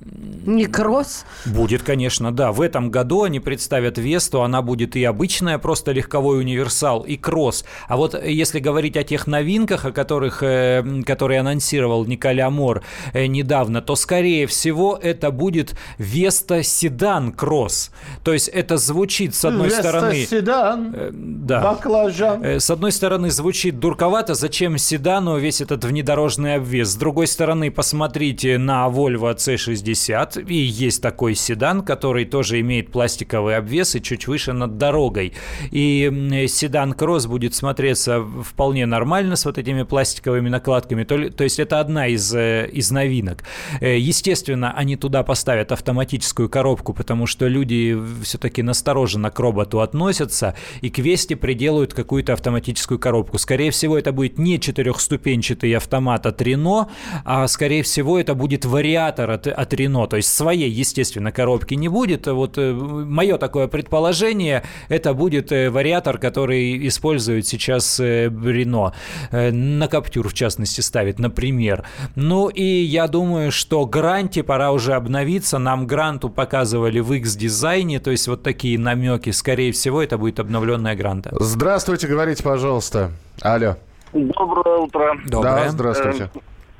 Не 0.46 0.66
кросс? 0.66 1.24
Будет, 1.44 1.82
конечно, 1.82 2.32
да. 2.32 2.52
В 2.52 2.62
этом 2.62 2.90
году 2.90 3.24
они 3.24 3.40
представят 3.40 3.98
Весту, 3.98 4.42
она 4.42 4.62
будет 4.62 4.96
и 4.96 5.04
обычная, 5.04 5.58
просто 5.58 5.92
легковой 5.92 6.38
универсал, 6.38 7.02
и 7.02 7.16
кросс. 7.16 7.64
А 7.88 7.96
вот 7.96 8.14
если 8.22 8.60
говорить 8.60 8.96
о 8.96 9.02
тех 9.02 9.26
новинках, 9.26 9.84
о 9.84 9.92
которых, 9.92 10.42
э, 10.42 11.02
которые 11.04 11.40
анонсировал 11.40 12.04
Николя 12.06 12.48
Мор 12.50 12.82
э, 13.12 13.26
недавно, 13.26 13.82
то, 13.82 13.96
скорее 13.96 14.46
всего, 14.46 14.98
это 15.00 15.30
будет 15.30 15.74
Веста 15.98 16.62
Седан 16.62 17.32
Кросс. 17.32 17.90
То 18.24 18.32
есть 18.32 18.48
это 18.48 18.76
звучит, 18.76 19.34
с 19.34 19.44
одной 19.44 19.68
Веста 19.68 19.82
стороны... 19.82 20.24
Седан, 20.24 20.94
э, 20.94 21.10
да. 21.12 21.60
баклажан. 21.62 22.44
Э, 22.44 22.60
с 22.60 22.70
одной 22.70 22.92
стороны, 22.92 23.30
звучит 23.30 23.78
дурковато, 23.78 24.34
зачем 24.34 24.78
седану 24.78 25.38
весь 25.38 25.60
этот 25.60 25.84
внедорожный 25.84 26.54
обвес? 26.54 26.88
С 26.88 26.96
другой 26.96 27.26
стороны, 27.26 27.70
посмотрите 27.70 28.56
на 28.56 28.88
Volvo 29.00 29.34
C60, 29.34 30.46
и 30.46 30.54
есть 30.54 31.00
такой 31.00 31.34
седан, 31.34 31.82
который 31.82 32.26
тоже 32.26 32.60
имеет 32.60 32.92
пластиковый 32.92 33.56
обвес 33.56 33.94
и 33.94 34.02
чуть 34.02 34.26
выше 34.26 34.52
над 34.52 34.76
дорогой. 34.76 35.32
И 35.70 36.46
седан 36.48 36.92
Кросс 36.92 37.26
будет 37.26 37.54
смотреться 37.54 38.22
вполне 38.44 38.84
нормально 38.86 39.36
с 39.36 39.46
вот 39.46 39.56
этими 39.56 39.84
пластиковыми 39.84 40.50
накладками. 40.50 41.04
То, 41.04 41.30
то 41.30 41.44
есть 41.44 41.58
это 41.58 41.80
одна 41.80 42.08
из, 42.08 42.34
э, 42.34 42.68
из 42.70 42.90
новинок. 42.90 43.44
Э, 43.80 43.98
естественно, 43.98 44.72
они 44.76 44.96
туда 44.96 45.22
поставят 45.22 45.72
автоматическую 45.72 46.50
коробку, 46.50 46.92
потому 46.92 47.26
что 47.26 47.48
люди 47.48 47.98
все-таки 48.22 48.62
настороженно 48.62 49.30
к 49.30 49.38
роботу 49.40 49.80
относятся, 49.80 50.54
и 50.82 50.90
к 50.90 50.98
Весте 50.98 51.36
приделают 51.36 51.94
какую-то 51.94 52.34
автоматическую 52.34 52.98
коробку. 52.98 53.38
Скорее 53.38 53.70
всего, 53.70 53.96
это 53.96 54.12
будет 54.12 54.38
не 54.38 54.60
четырехступенчатый 54.60 55.72
автомат 55.72 56.26
от 56.26 56.42
Renault, 56.42 56.88
а 57.24 57.48
скорее 57.48 57.82
всего, 57.82 58.18
это 58.18 58.34
будет 58.34 58.64
вариант 58.64 58.89
вариатор 58.90 59.30
от, 59.30 59.46
от 59.46 59.74
Renault, 59.74 60.08
то 60.08 60.16
есть 60.16 60.28
своей, 60.34 60.70
естественно, 60.70 61.32
коробки 61.32 61.74
не 61.74 61.88
будет. 61.88 62.26
Вот 62.26 62.58
э, 62.58 62.72
мое 62.72 63.38
такое 63.38 63.68
предположение, 63.68 64.62
это 64.88 65.14
будет 65.14 65.52
э, 65.52 65.70
вариатор, 65.70 66.18
который 66.18 66.86
использует 66.88 67.46
сейчас 67.46 68.00
э, 68.00 68.26
Renault. 68.26 68.92
На 69.30 69.88
Каптюр, 69.88 70.28
в 70.28 70.34
частности, 70.34 70.80
ставит, 70.80 71.18
например. 71.18 71.84
Ну 72.16 72.48
и 72.48 72.64
я 72.64 73.06
думаю, 73.06 73.52
что 73.52 73.86
Гранте 73.86 74.42
пора 74.42 74.72
уже 74.72 74.94
обновиться. 74.94 75.58
Нам 75.58 75.86
Гранту 75.86 76.28
показывали 76.28 77.00
в 77.00 77.12
X-дизайне, 77.12 78.00
то 78.00 78.10
есть 78.10 78.28
вот 78.28 78.42
такие 78.42 78.78
намеки. 78.78 79.30
Скорее 79.30 79.70
всего, 79.72 80.02
это 80.02 80.18
будет 80.18 80.40
обновленная 80.40 80.96
Гранта. 80.96 81.30
Здравствуйте, 81.38 82.08
говорите, 82.08 82.42
пожалуйста. 82.42 83.10
Алло. 83.42 83.76
Доброе 84.12 84.78
утро. 84.78 85.16
Доброе. 85.26 85.64
Да, 85.64 85.68
здравствуйте. 85.68 86.30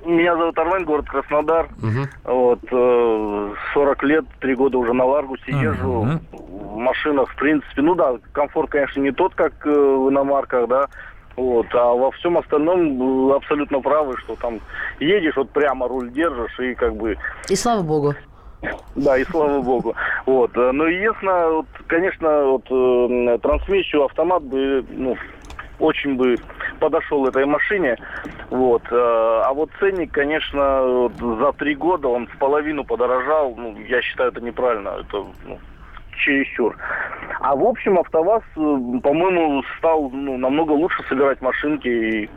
Меня 0.04 0.36
зовут 0.36 0.58
Армен, 0.58 0.84
город 0.84 1.06
Краснодар. 1.08 1.68
Угу. 1.82 2.32
Вот, 2.32 2.60
40 2.70 4.04
э, 4.04 4.06
лет, 4.06 4.24
3 4.40 4.54
года 4.54 4.78
уже 4.78 4.92
на 4.92 5.04
Ларгусе 5.04 5.52
угу. 5.52 5.60
езжу. 5.60 6.20
В 6.32 6.76
машинах, 6.76 7.30
в 7.30 7.36
принципе, 7.36 7.82
ну 7.82 7.94
да, 7.94 8.16
комфорт, 8.32 8.70
конечно, 8.70 9.00
не 9.00 9.12
тот, 9.12 9.34
как 9.34 9.66
э, 9.66 9.70
в 9.70 10.10
иномарках, 10.10 10.68
да. 10.68 10.86
Вот, 11.36 11.66
а 11.72 11.94
во 11.94 12.10
всем 12.12 12.38
остальном 12.38 13.32
абсолютно 13.32 13.80
правы, 13.80 14.16
что 14.18 14.36
там 14.36 14.60
едешь, 14.98 15.36
вот 15.36 15.50
прямо 15.50 15.88
руль 15.88 16.10
держишь 16.10 16.58
и 16.58 16.74
как 16.74 16.96
бы... 16.96 17.16
И 17.48 17.56
слава 17.56 17.82
богу. 17.82 18.14
Да, 18.94 19.16
и 19.16 19.24
слава 19.24 19.62
богу. 19.62 19.94
Вот. 20.26 20.56
Э, 20.56 20.72
ну, 20.72 20.86
ясно, 20.86 21.48
вот, 21.50 21.66
конечно, 21.86 22.44
вот, 22.44 22.64
трансмиссию 23.42 24.04
автомат 24.04 24.42
бы, 24.44 24.84
ну, 24.90 25.16
очень 25.80 26.16
бы 26.16 26.36
подошел 26.78 27.26
этой 27.26 27.46
машине. 27.46 27.96
Вот. 28.50 28.82
Э, 28.90 29.42
а 29.44 29.52
вот 29.52 29.70
ценник, 29.80 30.12
конечно, 30.12 31.10
за 31.18 31.52
три 31.54 31.74
года 31.74 32.08
он 32.08 32.26
в 32.26 32.36
половину 32.38 32.84
подорожал. 32.84 33.54
Ну, 33.56 33.76
я 33.88 34.02
считаю, 34.02 34.30
это 34.30 34.40
неправильно. 34.40 34.90
Это 35.00 35.24
ну, 35.46 35.58
чересчур. 36.18 36.76
А 37.40 37.56
в 37.56 37.64
общем, 37.64 37.98
АвтоВАЗ, 37.98 38.42
э, 38.42 39.00
по-моему, 39.02 39.62
стал 39.78 40.10
ну, 40.10 40.36
намного 40.36 40.72
лучше 40.72 41.02
собирать 41.08 41.40
машинки 41.40 41.88
и 41.88 42.30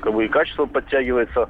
как 0.00 0.12
бы 0.12 0.26
и 0.26 0.28
качество 0.28 0.66
подтягивается. 0.66 1.48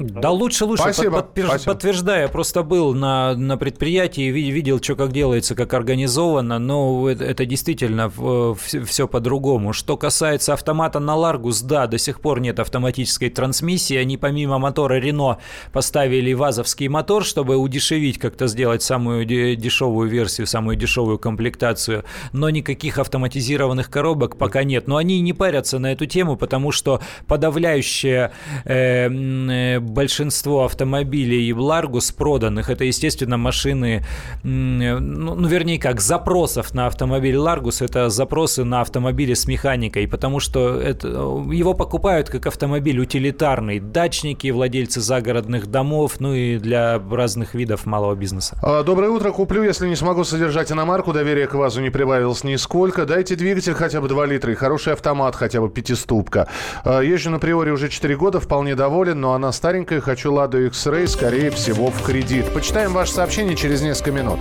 Да 0.00 0.30
лучше, 0.30 0.64
лучше. 0.64 0.82
Спасибо, 0.82 1.16
под, 1.16 1.26
подтвержд, 1.26 1.50
спасибо. 1.50 1.72
Подтверждаю, 1.72 2.22
я 2.22 2.28
просто 2.28 2.62
был 2.62 2.94
на, 2.94 3.34
на 3.34 3.58
предприятии, 3.58 4.30
видел, 4.30 4.80
что 4.82 4.96
как 4.96 5.12
делается, 5.12 5.54
как 5.54 5.74
организовано, 5.74 6.58
но 6.58 7.08
это, 7.08 7.24
это 7.24 7.44
действительно 7.44 8.10
все, 8.10 8.82
все 8.84 9.06
по-другому. 9.06 9.72
Что 9.74 9.96
касается 9.96 10.54
автомата 10.54 11.00
на 11.00 11.14
Ларгус, 11.16 11.60
да, 11.60 11.86
до 11.86 11.98
сих 11.98 12.20
пор 12.20 12.40
нет 12.40 12.58
автоматической 12.58 13.28
трансмиссии. 13.28 13.96
Они 13.96 14.16
помимо 14.16 14.58
мотора 14.58 14.94
Рено 14.94 15.38
поставили 15.72 16.32
вазовский 16.32 16.88
мотор, 16.88 17.24
чтобы 17.24 17.56
удешевить, 17.56 18.18
как-то 18.18 18.46
сделать 18.46 18.82
самую 18.82 19.26
дешевую 19.26 20.08
версию, 20.08 20.46
самую 20.46 20.76
дешевую 20.76 21.18
комплектацию. 21.18 22.04
Но 22.32 22.48
никаких 22.48 22.98
автоматизированных 22.98 23.90
коробок 23.90 24.38
пока 24.38 24.64
нет. 24.64 24.88
Но 24.88 24.96
они 24.96 25.20
не 25.20 25.34
парятся 25.34 25.78
на 25.78 25.92
эту 25.92 26.06
тему, 26.06 26.36
потому 26.36 26.72
что 26.72 27.00
подавляющее 27.26 28.32
э, 28.64 29.08
э, 29.10 29.89
большинство 29.90 30.64
автомобилей 30.64 31.52
Ларгус 31.52 32.12
проданных, 32.12 32.70
это, 32.70 32.84
естественно, 32.84 33.36
машины, 33.36 34.04
ну, 34.42 35.00
ну, 35.00 35.48
вернее 35.48 35.78
как, 35.78 36.00
запросов 36.00 36.74
на 36.74 36.86
автомобиль 36.86 37.36
Ларгус, 37.36 37.82
это 37.82 38.08
запросы 38.08 38.64
на 38.64 38.80
автомобили 38.80 39.34
с 39.34 39.46
механикой, 39.46 40.08
потому 40.08 40.40
что 40.40 40.80
это, 40.80 41.08
его 41.08 41.74
покупают 41.74 42.30
как 42.30 42.46
автомобиль 42.46 42.98
утилитарный, 42.98 43.80
дачники, 43.80 44.50
владельцы 44.50 45.00
загородных 45.00 45.66
домов, 45.66 46.16
ну 46.20 46.34
и 46.34 46.58
для 46.58 47.00
разных 47.10 47.54
видов 47.54 47.86
малого 47.86 48.14
бизнеса. 48.14 48.58
А, 48.62 48.82
доброе 48.82 49.10
утро, 49.10 49.30
куплю, 49.32 49.62
если 49.62 49.88
не 49.88 49.96
смогу 49.96 50.24
содержать 50.24 50.72
иномарку, 50.72 51.12
доверие 51.12 51.46
к 51.46 51.54
ВАЗу 51.54 51.80
не 51.80 51.90
прибавилось 51.90 52.44
нисколько, 52.44 53.06
дайте 53.06 53.36
двигатель 53.36 53.74
хотя 53.74 54.00
бы 54.00 54.08
2 54.08 54.26
литра 54.26 54.52
и 54.52 54.54
хороший 54.54 54.92
автомат 54.92 55.36
хотя 55.36 55.60
бы 55.60 55.68
пятиступка. 55.68 56.48
А, 56.84 57.00
езжу 57.00 57.30
на 57.30 57.38
Приоре 57.38 57.72
уже 57.72 57.88
4 57.88 58.16
года, 58.16 58.40
вполне 58.40 58.74
доволен, 58.74 59.20
но 59.20 59.34
она 59.34 59.52
старенькая, 59.52 59.79
новинкой 59.80 60.00
«Хочу 60.00 60.32
Ладу 60.32 60.66
X-Ray», 60.66 61.06
скорее 61.06 61.50
всего, 61.50 61.90
в 61.90 62.02
кредит. 62.02 62.52
Почитаем 62.52 62.92
ваше 62.92 63.12
сообщение 63.12 63.56
через 63.56 63.80
несколько 63.80 64.12
минут. 64.12 64.38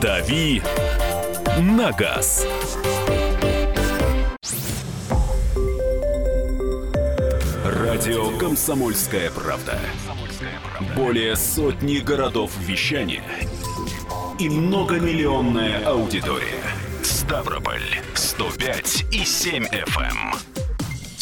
«Дави 0.00 0.62
на 1.58 1.92
газ». 1.92 2.46
Радио 7.64 8.30
«Комсомольская 8.38 9.30
правда». 9.30 9.78
Более 10.96 11.36
сотни 11.36 11.98
городов 11.98 12.50
вещания 12.60 13.24
и 14.38 14.48
многомиллионная 14.48 15.84
аудитория. 15.84 16.62
Ставрополь 17.02 17.82
105 18.14 19.04
и 19.12 19.24
7 19.24 19.64
FM. 19.64 20.57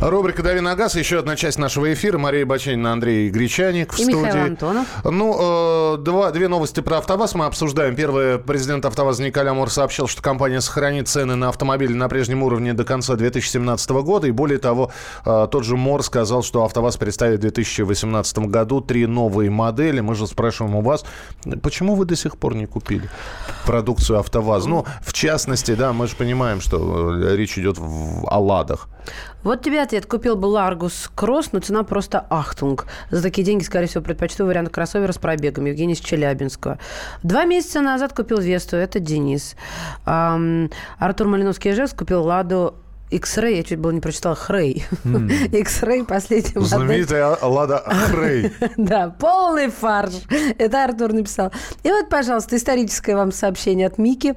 Рубрика 0.00 0.44
«Дави 0.44 0.60
на 0.60 0.76
газ». 0.76 0.94
Еще 0.94 1.18
одна 1.18 1.34
часть 1.34 1.58
нашего 1.58 1.92
эфира. 1.92 2.18
Мария 2.18 2.46
Баченина, 2.46 2.92
Андрей 2.92 3.30
Гречаник 3.30 3.92
в 3.92 3.98
И 3.98 4.04
студии. 4.04 4.26
Михаил 4.26 4.44
Антонов. 4.44 4.86
Ну, 5.02 5.94
э, 5.94 5.96
два, 5.98 6.30
две 6.30 6.46
новости 6.46 6.78
про 6.78 6.98
АвтоВАЗ 6.98 7.34
мы 7.34 7.46
обсуждаем. 7.46 7.96
Первое. 7.96 8.38
Президент 8.38 8.84
АвтоВАЗа 8.84 9.24
Николя 9.24 9.54
Мур 9.54 9.68
сообщил, 9.70 10.06
что 10.06 10.22
компания 10.22 10.60
сохранит 10.60 11.08
цены 11.08 11.34
на 11.34 11.48
автомобили 11.48 11.94
на 11.94 12.08
прежнем 12.08 12.44
уровне 12.44 12.74
до 12.74 12.84
конца 12.84 13.16
2017 13.16 13.90
года. 13.90 14.28
И 14.28 14.30
более 14.30 14.58
того, 14.58 14.92
э, 15.26 15.48
тот 15.50 15.64
же 15.64 15.76
Мор 15.76 16.04
сказал, 16.04 16.44
что 16.44 16.62
АвтоВАЗ 16.62 16.96
представит 16.96 17.38
в 17.40 17.42
2018 17.42 18.38
году 18.46 18.80
три 18.80 19.04
новые 19.06 19.50
модели. 19.50 19.98
Мы 19.98 20.14
же 20.14 20.28
спрашиваем 20.28 20.76
у 20.76 20.80
вас, 20.80 21.04
почему 21.60 21.96
вы 21.96 22.04
до 22.04 22.14
сих 22.14 22.38
пор 22.38 22.54
не 22.54 22.66
купили 22.66 23.10
продукцию 23.66 24.20
АвтоВАЗ? 24.20 24.66
Ну, 24.66 24.86
в 25.02 25.12
частности, 25.12 25.74
да, 25.74 25.92
мы 25.92 26.06
же 26.06 26.14
понимаем, 26.14 26.60
что 26.60 27.16
э, 27.16 27.34
речь 27.34 27.58
идет 27.58 27.78
в, 27.78 28.28
о 28.28 28.38
ладах. 28.38 28.88
Вот 29.48 29.62
тебе 29.62 29.80
ответ. 29.80 30.04
Купил 30.04 30.36
бы 30.36 30.44
Ларгус 30.44 31.10
Кросс, 31.14 31.52
но 31.52 31.60
цена 31.60 31.82
просто 31.82 32.22
ахтунг. 32.28 32.86
За 33.10 33.22
такие 33.22 33.46
деньги, 33.46 33.62
скорее 33.62 33.86
всего, 33.86 34.04
предпочту 34.04 34.44
вариант 34.44 34.68
кроссовера 34.68 35.10
с 35.10 35.16
пробегом. 35.16 35.64
Евгений 35.64 35.94
из 35.94 36.00
Челябинска. 36.00 36.78
Два 37.22 37.46
месяца 37.46 37.80
назад 37.80 38.12
купил 38.12 38.40
Весту. 38.40 38.76
Это 38.76 39.00
Денис. 39.00 39.56
Ам, 40.04 40.68
Артур 40.98 41.28
Малиновский 41.28 41.70
Ижевск 41.70 41.96
купил 41.96 42.24
Ладу 42.24 42.74
X-Ray, 43.10 43.56
я 43.56 43.62
чуть 43.62 43.78
было 43.78 43.90
не 43.90 44.00
прочитала 44.00 44.34
Хрей. 44.34 44.84
X-Ray 45.52 46.04
последняя 46.04 46.52
модель. 46.56 46.68
Знаменитая 46.68 47.38
Лада 47.42 47.78
Хрей. 47.78 48.52
Да, 48.76 49.08
полный 49.18 49.70
фарш. 49.70 50.12
Это 50.58 50.84
Артур 50.84 51.14
написал. 51.14 51.52
И 51.84 51.88
вот, 51.88 52.10
пожалуйста, 52.10 52.56
историческое 52.56 53.16
вам 53.16 53.32
сообщение 53.32 53.86
от 53.86 53.96
Мики. 53.96 54.34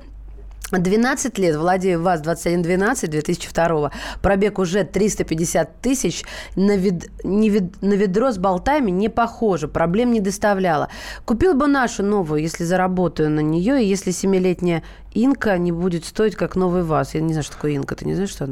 12 0.79 1.37
лет, 1.37 1.55
владею 1.55 2.01
ВАЗ-2112 2.01 3.07
2002 3.07 3.91
пробег 4.21 4.59
уже 4.59 4.83
350 4.83 5.81
тысяч, 5.81 6.23
на, 6.55 6.75
вед... 6.75 7.09
не 7.23 7.49
вед... 7.49 7.81
на 7.81 7.93
ведро 7.93 8.31
с 8.31 8.37
болтами 8.37 8.91
не 8.91 9.09
похоже, 9.09 9.67
проблем 9.67 10.11
не 10.11 10.19
доставляла. 10.19 10.89
Купил 11.25 11.53
бы 11.53 11.67
нашу 11.67 12.03
новую, 12.03 12.41
если 12.41 12.63
заработаю 12.63 13.29
на 13.29 13.41
нее, 13.41 13.83
и 13.83 13.87
если 13.87 14.11
семилетняя 14.11 14.83
Инка 15.13 15.57
не 15.57 15.71
будет 15.71 16.05
стоить, 16.05 16.35
как 16.35 16.55
новый 16.55 16.83
ВАЗ. 16.83 17.15
Я 17.15 17.21
не 17.21 17.33
знаю, 17.33 17.43
что 17.43 17.55
такое 17.55 17.73
Инка, 17.73 17.95
ты 17.95 18.05
не 18.05 18.13
знаешь, 18.13 18.31
что 18.31 18.47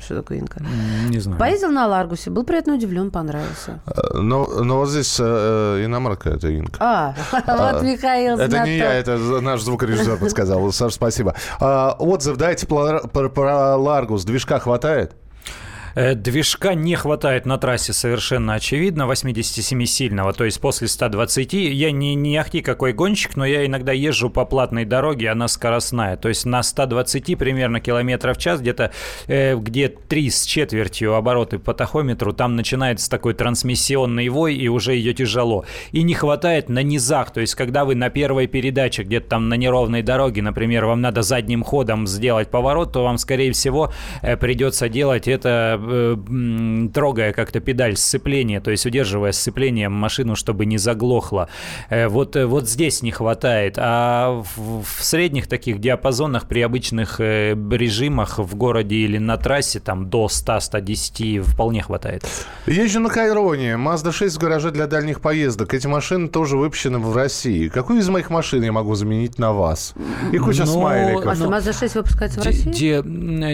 что 0.00 0.16
такое 0.16 0.38
инка? 0.38 0.62
Не 1.08 1.18
знаю. 1.18 1.38
Поездил 1.38 1.70
на 1.70 1.86
Ларгусе, 1.86 2.30
был 2.30 2.44
приятно 2.44 2.74
удивлен, 2.74 3.10
понравился. 3.10 3.80
Но, 4.14 4.46
но 4.46 4.78
вот 4.78 4.88
здесь 4.88 5.16
э, 5.20 5.82
иномарка 5.84 6.30
это 6.30 6.48
инка. 6.48 6.78
А, 6.80 7.14
вот 7.32 7.82
Михаил 7.82 8.38
Это 8.38 8.64
не 8.64 8.78
я, 8.78 8.92
это 8.94 9.16
наш 9.40 9.62
звукорежиссер 9.62 10.16
подсказал. 10.16 10.72
Саша, 10.72 10.94
спасибо. 10.94 11.34
А, 11.60 11.94
отзыв 11.98 12.36
дайте 12.36 12.66
про, 12.66 13.00
про, 13.00 13.28
про 13.28 13.76
Ларгус. 13.76 14.24
Движка 14.24 14.58
хватает? 14.58 15.14
Э, 15.94 16.14
движка 16.14 16.74
не 16.74 16.94
хватает 16.94 17.46
на 17.46 17.58
трассе 17.58 17.92
совершенно 17.92 18.54
очевидно, 18.54 19.02
87-сильного, 19.02 20.32
то 20.32 20.44
есть 20.44 20.60
после 20.60 20.88
120. 20.88 21.52
Я 21.52 21.90
не, 21.90 22.14
не 22.14 22.36
ахти 22.36 22.60
какой 22.60 22.92
гонщик, 22.92 23.36
но 23.36 23.44
я 23.44 23.66
иногда 23.66 23.92
езжу 23.92 24.30
по 24.30 24.44
платной 24.44 24.84
дороге, 24.84 25.30
она 25.30 25.48
скоростная. 25.48 26.16
То 26.16 26.28
есть 26.28 26.46
на 26.46 26.62
120 26.62 27.38
примерно 27.38 27.80
километров 27.80 28.36
в 28.36 28.40
час, 28.40 28.60
где-то 28.60 28.92
э, 29.26 29.56
где 29.56 29.88
3 29.88 30.30
с 30.30 30.44
четвертью 30.44 31.14
обороты 31.14 31.58
по 31.58 31.74
тахометру, 31.74 32.32
там 32.32 32.56
начинается 32.56 33.10
такой 33.10 33.34
трансмиссионный 33.34 34.28
вой, 34.28 34.54
и 34.54 34.68
уже 34.68 34.94
ее 34.94 35.14
тяжело. 35.14 35.64
И 35.92 36.02
не 36.02 36.14
хватает 36.14 36.68
на 36.68 36.82
низах, 36.82 37.32
то 37.32 37.40
есть 37.40 37.54
когда 37.54 37.84
вы 37.84 37.94
на 37.94 38.10
первой 38.10 38.46
передаче, 38.46 39.02
где-то 39.02 39.30
там 39.30 39.48
на 39.48 39.54
неровной 39.54 40.02
дороге, 40.02 40.42
например, 40.42 40.84
вам 40.86 41.00
надо 41.00 41.22
задним 41.22 41.62
ходом 41.62 42.06
сделать 42.06 42.48
поворот, 42.48 42.92
то 42.92 43.02
вам, 43.02 43.18
скорее 43.18 43.52
всего, 43.52 43.92
э, 44.22 44.36
придется 44.36 44.88
делать 44.88 45.28
это 45.28 45.79
трогая 46.92 47.32
как-то 47.32 47.60
педаль 47.60 47.96
сцепления, 47.96 48.60
то 48.60 48.70
есть 48.70 48.86
удерживая 48.86 49.32
сцепление 49.32 49.88
машину, 49.88 50.36
чтобы 50.36 50.66
не 50.66 50.78
заглохло. 50.78 51.48
Э, 51.88 52.08
вот, 52.08 52.36
э, 52.36 52.46
вот 52.46 52.68
здесь 52.68 53.02
не 53.02 53.10
хватает. 53.10 53.74
А 53.78 54.42
в, 54.56 54.82
в 54.82 55.04
средних 55.04 55.46
таких 55.46 55.80
диапазонах 55.80 56.46
при 56.46 56.60
обычных 56.60 57.20
режимах 57.20 58.38
в 58.38 58.54
городе 58.54 58.96
или 58.96 59.18
на 59.18 59.36
трассе 59.36 59.80
там 59.80 60.08
до 60.08 60.26
100-110 60.26 61.40
вполне 61.40 61.82
хватает. 61.82 62.24
Езжу 62.66 63.00
на 63.00 63.08
Кайроне. 63.08 63.72
Mazda 63.72 64.12
6 64.12 64.36
в 64.36 64.38
гараже 64.38 64.70
для 64.70 64.86
дальних 64.86 65.20
поездок. 65.20 65.74
Эти 65.74 65.86
машины 65.86 66.28
тоже 66.28 66.56
выпущены 66.56 66.98
в 66.98 67.14
России. 67.16 67.68
Какую 67.68 68.00
из 68.00 68.08
моих 68.08 68.30
машин 68.30 68.62
я 68.62 68.72
могу 68.72 68.94
заменить 68.94 69.38
на 69.38 69.52
вас? 69.52 69.94
И 70.32 70.38
куча 70.38 70.60
но, 70.60 70.66
смайликов. 70.66 71.26
А 71.26 71.34
что, 71.34 71.44
Mazda 71.46 71.78
6 71.78 71.94
выпускается 71.96 72.40
в 72.40 72.44
России? 72.44 72.70
Де, 72.70 73.02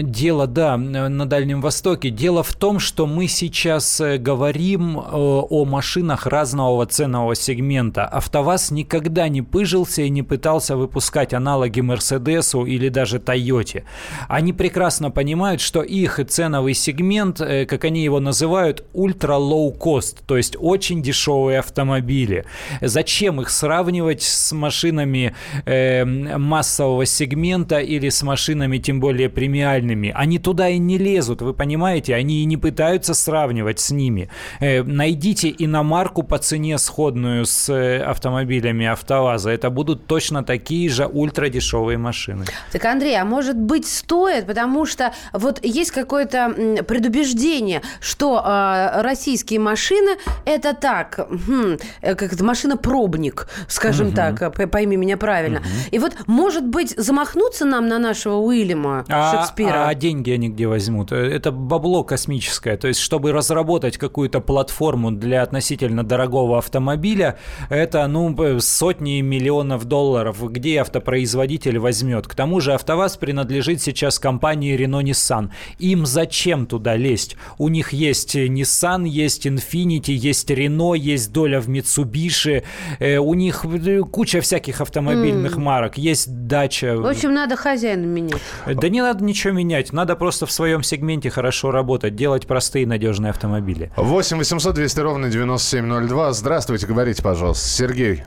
дело, 0.03 0.47
да, 0.47 0.77
на 0.77 1.25
Дальнем 1.25 1.61
Востоке. 1.61 2.09
Дело 2.17 2.41
в 2.41 2.53
том, 2.53 2.79
что 2.79 3.05
мы 3.05 3.27
сейчас 3.27 4.01
э, 4.01 4.17
говорим 4.17 4.97
о, 4.97 5.01
э, 5.03 5.47
о 5.51 5.65
машинах 5.65 6.25
разного 6.25 6.87
ценового 6.87 7.35
сегмента. 7.35 8.05
АвтоВАЗ 8.05 8.71
никогда 8.71 9.27
не 9.29 9.43
пыжился 9.43 10.01
и 10.01 10.09
не 10.09 10.23
пытался 10.23 10.75
выпускать 10.75 11.35
аналоги 11.35 11.81
Мерседесу 11.81 12.65
или 12.65 12.89
даже 12.89 13.19
Тойоте. 13.19 13.83
Они 14.27 14.51
прекрасно 14.51 15.11
понимают, 15.11 15.61
что 15.61 15.83
их 15.83 16.19
ценовый 16.27 16.73
сегмент, 16.73 17.39
э, 17.39 17.67
как 17.67 17.85
они 17.85 18.03
его 18.03 18.19
называют, 18.19 18.83
ultra-low-cost, 18.93 20.25
то 20.25 20.37
есть 20.37 20.57
очень 20.59 21.03
дешевые 21.03 21.59
автомобили. 21.59 22.45
Зачем 22.81 23.41
их 23.41 23.51
сравнивать 23.51 24.23
с 24.23 24.53
машинами 24.53 25.35
э, 25.65 26.03
массового 26.03 27.05
сегмента 27.05 27.77
или 27.77 28.09
с 28.09 28.23
машинами, 28.23 28.79
тем 28.79 28.99
более 28.99 29.29
премиальными? 29.29 30.11
Они 30.15 30.39
туда 30.39 30.67
и 30.69 30.79
не 30.79 30.97
лезут, 30.97 31.43
вы 31.43 31.53
понимаете? 31.53 32.06
Они 32.13 32.41
и 32.41 32.45
не 32.45 32.57
пытаются 32.57 33.13
сравнивать 33.13 33.79
с 33.79 33.91
ними. 33.91 34.29
Э, 34.59 34.83
найдите 34.83 35.53
иномарку 35.57 36.23
по 36.23 36.37
цене 36.37 36.77
сходную 36.77 37.45
с 37.45 37.69
э, 37.69 38.01
автомобилями 38.01 38.85
АвтоВАЗа. 38.85 39.49
Это 39.49 39.69
будут 39.69 40.07
точно 40.07 40.43
такие 40.43 40.89
же 40.89 41.05
ультрадешевые 41.05 41.97
машины. 41.97 42.45
Так, 42.71 42.85
Андрей, 42.85 43.19
а 43.19 43.25
может 43.25 43.57
быть 43.57 43.87
стоит, 43.87 44.47
потому 44.47 44.85
что 44.85 45.13
вот 45.33 45.63
есть 45.63 45.91
какое-то 45.91 46.83
предубеждение, 46.87 47.81
что 47.99 48.41
э, 48.43 49.01
российские 49.01 49.59
машины 49.59 50.17
это 50.45 50.73
так, 50.73 51.27
хм, 51.29 51.77
э, 52.01 52.15
как 52.15 52.33
это 52.33 52.43
машина-пробник, 52.43 53.47
скажем 53.67 54.07
угу. 54.07 54.15
так, 54.15 54.71
пойми 54.71 54.97
меня 54.97 55.17
правильно. 55.17 55.59
Угу. 55.59 55.67
И 55.91 55.99
вот, 55.99 56.13
может 56.27 56.65
быть, 56.65 56.93
замахнуться 56.97 57.65
нам 57.65 57.87
на 57.87 57.99
нашего 57.99 58.35
Уильяма 58.35 59.05
а, 59.09 59.31
Шекспира? 59.31 59.87
А 59.87 59.95
деньги 59.95 60.31
они 60.31 60.49
где 60.49 60.67
возьмут? 60.67 61.11
Это 61.11 61.51
бабло 61.51 61.96
космическое. 62.03 62.77
То 62.77 62.87
есть, 62.87 62.99
чтобы 62.99 63.31
разработать 63.31 63.97
какую-то 63.97 64.39
платформу 64.39 65.11
для 65.11 65.41
относительно 65.41 66.03
дорогого 66.03 66.57
автомобиля, 66.57 67.37
это, 67.69 68.05
ну, 68.07 68.59
сотни 68.59 69.21
миллионов 69.21 69.85
долларов. 69.85 70.43
Где 70.51 70.79
автопроизводитель 70.81 71.79
возьмет? 71.79 72.27
К 72.27 72.35
тому 72.35 72.59
же 72.59 72.73
АвтоВАЗ 72.73 73.17
принадлежит 73.17 73.81
сейчас 73.81 74.19
компании 74.19 74.77
Renault-Nissan. 74.77 75.49
Им 75.79 76.05
зачем 76.05 76.65
туда 76.65 76.95
лезть? 76.95 77.35
У 77.57 77.69
них 77.69 77.93
есть 77.93 78.35
Nissan, 78.35 79.07
есть 79.07 79.45
Infiniti, 79.47 80.11
есть 80.11 80.49
Renault, 80.51 80.97
есть 80.97 81.31
доля 81.31 81.59
в 81.59 81.69
Mitsubishi. 81.69 82.63
Э, 82.99 83.17
у 83.17 83.33
них 83.33 83.65
куча 84.11 84.41
всяких 84.41 84.81
автомобильных 84.81 85.57
mm. 85.57 85.59
марок. 85.59 85.97
Есть 85.97 86.47
дача. 86.47 86.95
В 86.95 87.05
общем, 87.05 87.33
надо 87.33 87.55
хозяина 87.55 88.05
менять. 88.05 88.41
Да 88.65 88.89
не 88.89 89.01
надо 89.01 89.23
ничего 89.23 89.53
менять. 89.53 89.93
Надо 89.93 90.15
просто 90.15 90.45
в 90.45 90.51
своем 90.51 90.83
сегменте 90.83 91.29
хорошо 91.29 91.71
работать 91.71 91.86
работать, 91.87 92.15
делать 92.15 92.45
простые 92.47 92.85
надежные 92.85 93.29
автомобили. 93.29 93.91
8 93.95 94.37
800 94.37 94.75
200 94.75 94.99
ровно 94.99 95.29
9702. 95.29 96.33
Здравствуйте, 96.33 96.85
говорите, 96.85 97.23
пожалуйста. 97.23 97.65
Сергей. 97.65 98.23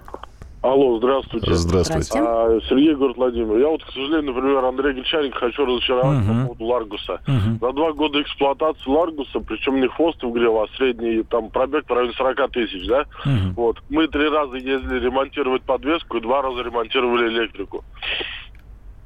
Алло, 0.62 0.98
здравствуйте. 0.98 1.54
Здравствуйте. 1.54 2.18
А, 2.18 2.58
Сергей, 2.68 2.94
город 2.94 3.16
Владимир. 3.16 3.58
Я 3.58 3.68
вот, 3.68 3.82
к 3.82 3.86
сожалению, 3.88 4.34
например, 4.34 4.64
Андрей 4.64 4.94
Гречаник 4.94 5.34
хочу 5.34 5.64
разочаровать 5.64 6.18
uh-huh. 6.18 6.40
по 6.40 6.46
поводу 6.48 6.64
Ларгуса. 6.64 7.20
Uh-huh. 7.26 7.58
За 7.60 7.72
два 7.72 7.92
года 7.92 8.20
эксплуатации 8.20 8.90
Ларгуса, 8.90 9.40
причем 9.40 9.80
не 9.80 9.88
хвост 9.88 10.22
вгрел, 10.22 10.58
а 10.62 10.66
средний 10.76 11.22
там 11.22 11.50
пробег 11.50 11.84
в 11.88 11.92
районе 11.92 12.12
40 12.14 12.50
тысяч, 12.52 12.86
да? 12.88 13.04
Uh-huh. 13.24 13.54
Вот. 13.56 13.78
Мы 13.88 14.06
три 14.08 14.28
раза 14.28 14.56
ездили 14.56 15.00
ремонтировать 15.00 15.62
подвеску 15.62 16.18
и 16.18 16.20
два 16.20 16.42
раза 16.42 16.62
ремонтировали 16.62 17.28
электрику. 17.28 17.84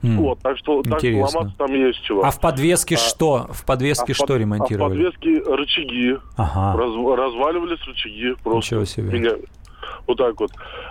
Mm. 0.04 0.16
Вот, 0.16 0.38
так 0.40 0.58
что, 0.58 0.82
так 0.82 0.98
что 0.98 1.08
ломаться 1.08 1.54
там 1.56 1.72
есть 1.72 2.02
чего. 2.02 2.24
А 2.24 2.30
в 2.30 2.38
подвеске 2.38 2.96
а, 2.96 2.98
что? 2.98 3.46
В 3.50 3.64
подвеске 3.64 4.12
а 4.12 4.14
что 4.14 4.26
под, 4.26 4.38
ремонтировали? 4.38 5.06
А 5.06 5.10
в 5.10 5.14
подвеске 5.14 5.50
рычаги. 5.50 6.18
Ага. 6.36 6.78
Раз, 6.78 7.18
разваливались 7.18 7.80
рычаги. 7.86 8.34
Просто 8.42 8.74
Ничего 8.74 8.84
себе. 8.84 9.18
Меня, 9.18 9.32
вот 10.06 10.18
так 10.18 10.38
вот. 10.38 10.50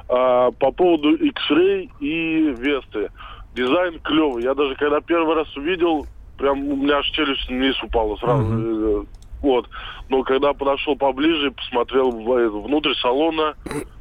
А, 0.09 0.49
по 0.51 0.71
поводу 0.71 1.13
X-Ray 1.13 1.91
и 1.99 2.55
Весты. 2.57 3.11
Дизайн 3.55 3.99
клевый. 3.99 4.43
Я 4.43 4.55
даже 4.55 4.73
когда 4.75 4.99
первый 4.99 5.35
раз 5.35 5.55
увидел, 5.55 6.07
прям 6.39 6.67
у 6.67 6.75
меня 6.75 6.97
аж 6.97 7.09
челюсть 7.11 7.47
вниз 7.47 7.75
упала 7.83 8.15
сразу. 8.15 8.43
Mm-hmm. 8.43 9.07
Вот. 9.43 9.69
Но 10.09 10.23
когда 10.23 10.53
подошел 10.53 10.95
поближе, 10.95 11.51
посмотрел 11.51 12.09
внутрь 12.11 12.93
салона, 12.95 13.53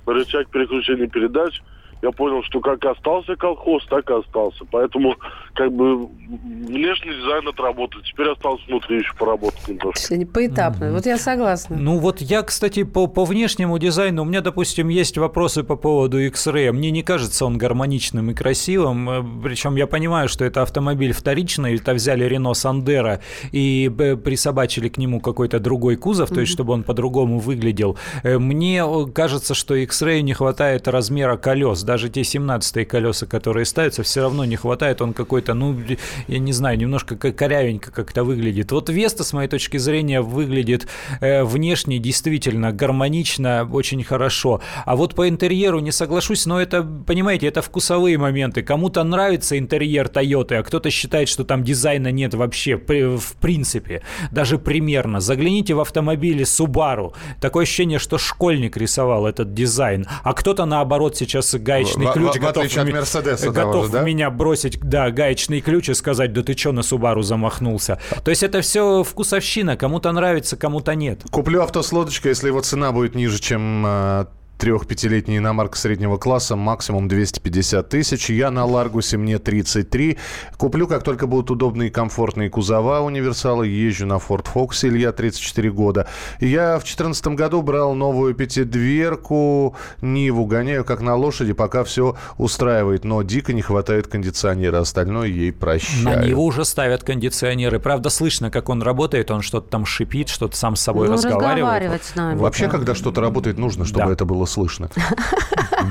рычаг 0.07 0.49
переключения 0.49 1.07
передач, 1.07 1.61
я 2.03 2.11
понял, 2.11 2.43
что 2.43 2.61
как 2.61 2.85
остался 2.85 3.37
колхоз, 3.37 3.87
так 3.87 4.11
и 4.11 4.13
остался. 4.13 4.65
Поэтому 4.71 5.15
как 5.55 5.73
бы 5.73 6.07
внешний 6.07 7.15
дизайн 7.15 7.47
отработали. 7.47 8.03
Теперь 8.03 8.29
осталось 8.29 8.61
внутри 8.67 8.99
еще 8.99 9.15
поработать 9.15 9.69
немножко. 9.69 10.27
Поэтапно. 10.35 10.85
Mm-hmm. 10.87 10.93
Вот 10.93 11.07
я 11.07 11.17
согласна. 11.17 11.77
Ну 11.77 11.99
вот 11.99 12.21
я, 12.21 12.43
кстати, 12.43 12.83
по, 12.83 13.07
по 13.07 13.25
внешнему 13.25 13.79
дизайну, 13.79 14.23
у 14.23 14.25
меня, 14.25 14.41
допустим, 14.41 14.89
есть 14.89 15.17
вопросы 15.17 15.63
по 15.63 15.77
поводу 15.77 16.19
X-Ray. 16.19 16.73
Мне 16.73 16.91
не 16.91 17.03
кажется 17.03 17.47
он 17.47 17.57
гармоничным 17.57 18.31
и 18.31 18.35
красивым. 18.35 19.11
Э, 19.11 19.23
Причем 19.45 19.77
я 19.77 19.87
понимаю, 19.87 20.29
что 20.29 20.45
это 20.45 20.63
автомобиль 20.63 21.13
вторичный. 21.13 21.77
Это 21.77 21.95
взяли 21.95 22.25
Рено 22.25 22.55
Сандера 22.55 23.21
и 23.53 23.89
присобачили 24.25 24.89
к 24.89 24.99
нему 24.99 25.21
какой-то 25.21 25.61
другой 25.61 25.97
кузов, 25.97 26.31
mm-hmm. 26.31 26.35
то 26.35 26.41
есть 26.41 26.53
чтобы 26.53 26.73
он 26.73 26.83
по-другому 26.83 27.39
выглядел. 27.39 27.97
Э, 28.25 28.39
мне 28.39 28.85
кажется, 29.15 29.55
что 29.55 29.77
X-Ray 29.77 30.23
не 30.23 30.33
хватает 30.33 30.89
размера 30.89 31.37
колес. 31.37 31.85
Даже 31.93 32.09
те 32.09 32.25
17 32.25 32.89
колеса, 32.89 33.27
которые 33.27 33.67
ставятся, 33.67 34.03
все 34.03 34.23
равно 34.23 34.47
не 34.47 34.57
хватает. 34.57 35.03
Он 35.03 35.13
какой-то, 35.13 35.53
ну, 35.53 35.79
я 36.27 36.39
не 36.39 36.53
знаю, 36.53 36.79
немножко 36.79 37.17
корявенько 37.17 37.91
как-то 37.91 38.25
выглядит. 38.25 38.73
Вот 38.73 38.89
Веста, 38.89 39.25
с 39.25 39.35
моей 39.35 39.47
точки 39.47 39.77
зрения, 39.77 40.23
выглядит 40.23 40.89
э, 41.21 41.45
внешне 41.45 41.99
действительно 41.99 42.73
гармонично, 42.73 43.69
очень 43.71 44.03
хорошо. 44.05 44.63
А 44.87 44.97
вот 44.97 45.15
по 45.15 45.29
интерьеру 45.29 45.81
не 45.81 45.93
соглашусь, 45.93 46.47
но 46.47 46.63
это, 46.63 46.83
понимаете, 46.83 47.47
это 47.47 47.61
вкусовые 47.61 48.17
моменты. 48.17 48.63
Кому-то 48.63 49.05
нравится 49.05 49.59
интерьер 49.59 50.07
Toyota, 50.07 50.55
а 50.55 50.63
кто-то 50.63 50.89
считает, 50.89 51.29
что 51.29 51.45
там 51.45 51.63
дизайна 51.63 52.11
нет 52.11 52.33
вообще, 52.33 52.79
в 52.79 53.37
принципе, 53.39 54.01
даже 54.31 54.57
примерно. 54.57 55.21
Загляните 55.21 55.75
в 55.75 55.81
автомобиле 55.81 56.45
Subaru. 56.45 57.13
Такое 57.39 57.65
ощущение, 57.65 57.99
что 57.99 58.17
школьник 58.17 58.79
рисовал 58.79 59.27
этот 59.27 59.53
дизайн. 59.53 60.07
А 60.23 60.33
кто-то, 60.33 60.65
наоборот, 60.65 61.19
сейчас 61.19 61.51
гаечный 61.83 62.07
в, 62.07 62.13
ключ 62.13 62.37
в, 62.37 62.41
готов, 62.41 62.65
в, 62.65 62.75
в 62.75 62.93
Мерседеса 62.93 63.51
готов 63.51 63.87
же, 63.87 63.93
да? 63.93 64.03
меня 64.03 64.31
бросить, 64.31 64.79
да, 64.81 65.11
гаечный 65.11 65.61
ключ 65.61 65.89
и 65.89 65.95
сказать, 65.95 66.33
да 66.33 66.43
ты 66.43 66.57
что 66.57 66.73
на 66.73 66.83
Субару 66.83 67.23
замахнулся. 67.23 67.99
То 68.25 68.31
есть 68.31 68.43
это 68.43 68.61
все 68.61 69.03
вкусовщина, 69.03 69.77
кому-то 69.77 70.13
нравится, 70.13 70.57
кому-то 70.57 70.95
нет. 70.95 71.23
Куплю 71.31 71.63
авто 71.63 71.83
с 71.83 71.93
лодочкой, 71.93 72.31
если 72.31 72.49
его 72.49 72.61
цена 72.61 72.93
будет 72.93 73.15
ниже, 73.15 73.41
чем 73.41 73.85
а, 73.87 74.29
трех-пятилетняя 74.59 75.39
иномарка 75.39 75.77
среднего 75.77 76.17
класса, 76.17 76.55
максимум 76.55 77.09
250 77.09 77.89
тысяч. 77.89 78.31
Я 78.31 78.51
на 78.51 78.65
Ларгусе, 78.65 79.17
мне 79.17 79.39
33. 79.39 80.19
Куплю, 80.57 80.87
как 80.87 81.03
только 81.03 81.27
будут 81.27 81.51
удобные 81.51 81.89
и 81.89 81.91
комфортные 81.91 82.49
кузова 82.49 83.01
универсала. 83.01 83.65
Езжу 83.65 84.07
на 84.07 84.15
Ford 84.15 84.47
Focus, 84.55 84.89
Илья, 84.89 85.13
34 85.13 85.71
года. 85.73 86.09
Я 86.41 86.77
в 86.77 86.83
2014 86.83 87.27
году 87.29 87.63
брал 87.63 87.95
новую 87.95 88.35
пятидверку, 88.35 89.75
Ниву, 90.01 90.47
гоняю 90.47 90.85
как 90.85 91.01
на 91.01 91.17
лошади, 91.17 91.53
пока 91.53 91.83
все 91.83 92.17
устраивает. 92.39 93.05
Но 93.05 93.23
дико 93.23 93.53
не 93.53 93.63
хватает 93.63 94.07
кондиционера, 94.07 94.79
остальное 94.79 95.29
ей 95.29 95.53
прощаю. 95.53 96.05
На 96.05 96.25
Ниву 96.25 96.45
уже 96.45 96.65
ставят 96.65 97.03
кондиционеры. 97.03 97.81
Правда, 97.81 98.11
слышно, 98.11 98.51
как 98.51 98.69
он 98.69 98.83
работает, 98.83 99.31
он 99.31 99.43
что-то 99.43 99.69
там 99.69 99.87
шипит, 99.87 100.29
что-то 100.29 100.57
сам 100.57 100.77
с 100.77 100.81
собой 100.81 101.09
ну, 101.09 101.15
разговаривает. 101.15 102.05
С 102.05 102.15
нами, 102.15 102.39
Вообще, 102.39 102.67
да. 102.67 102.71
когда 102.71 102.95
что-то 102.95 103.21
работает, 103.21 103.59
нужно, 103.59 103.85
чтобы 103.85 104.07
да. 104.07 104.13
это 104.13 104.25
было 104.25 104.42
слышно. 104.47 104.89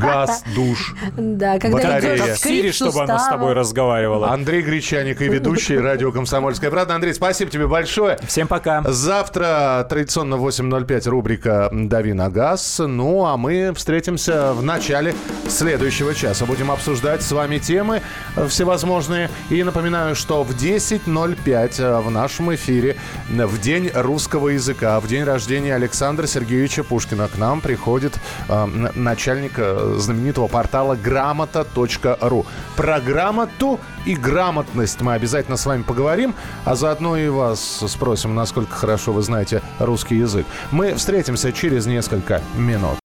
Газ, 0.02 0.43
душ, 0.56 0.95
да, 1.18 1.60
когда 1.60 1.78
батарея. 1.78 2.36
Сири, 2.36 2.72
чтобы 2.72 3.04
она 3.04 3.20
с 3.20 3.28
тобой 3.28 3.54
разговаривала. 3.54 4.32
Андрей 4.32 4.62
Гречаник 4.62 5.22
и 5.22 5.28
ведущий 5.28 5.78
радио 5.78 6.12
«Комсомольская 6.12 6.72
правда». 6.72 6.95
Андрей, 6.95 7.14
спасибо 7.14 7.52
тебе 7.52 7.68
большое. 7.68 8.18
Всем 8.26 8.47
пока. 8.47 8.84
Завтра 8.84 9.86
традиционно 9.89 10.36
8.05 10.36 11.10
рубрика 11.10 11.70
«Дави 11.72 12.14
на 12.14 12.30
газ». 12.30 12.80
Ну, 12.80 13.26
а 13.26 13.38
мы 13.38 13.74
встретимся 13.76 14.54
в 14.54 14.64
начале 14.64 15.14
следующего 15.49 16.16
часа. 16.16 16.45
Будем 16.45 16.72
обсуждать 16.72 17.22
с 17.22 17.32
вами 17.32 17.58
темы 17.58 18.02
всевозможные. 18.47 19.30
И 19.49 19.64
напоминаю, 19.64 20.16
что 20.16 20.43
в 20.43 20.52
10.05 20.52 22.02
в 22.02 22.12
нашем 22.12 22.56
эфире 22.56 22.97
в 23.30 23.60
День 23.60 23.91
русского 23.93 24.49
языка, 24.49 24.99
в 24.99 25.08
день 25.08 25.24
рождения 25.24 25.76
Александра 25.76 26.28
Сергеевича 26.28 26.84
Пушкина 26.84 27.28
к 27.28 27.38
нам 27.38 27.62
приходит 27.62 28.14
Э, 28.22 28.41
начальник 28.48 29.54
э, 29.58 29.96
знаменитого 29.98 30.48
портала 30.48 30.96
грамота.ру. 30.96 32.46
Про 32.76 33.00
грамоту 33.00 33.80
и 34.06 34.16
грамотность 34.16 35.02
мы 35.02 35.14
обязательно 35.14 35.58
с 35.58 35.66
вами 35.66 35.84
поговорим, 35.84 36.36
а 36.66 36.76
заодно 36.76 37.18
и 37.18 37.30
вас 37.30 37.84
спросим, 37.88 38.36
насколько 38.36 38.74
хорошо 38.74 39.14
вы 39.14 39.22
знаете 39.22 39.62
русский 39.80 40.16
язык. 40.16 40.46
Мы 40.72 40.96
встретимся 40.96 41.52
через 41.52 41.86
несколько 41.86 42.42
минут. 42.56 42.98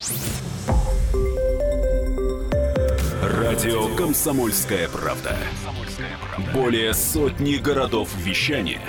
Радио 3.22 3.94
«Комсомольская 3.96 4.88
правда». 4.88 5.36
Более 6.52 6.92
сотни 6.92 7.56
городов 7.56 8.10
вещания 8.16 8.80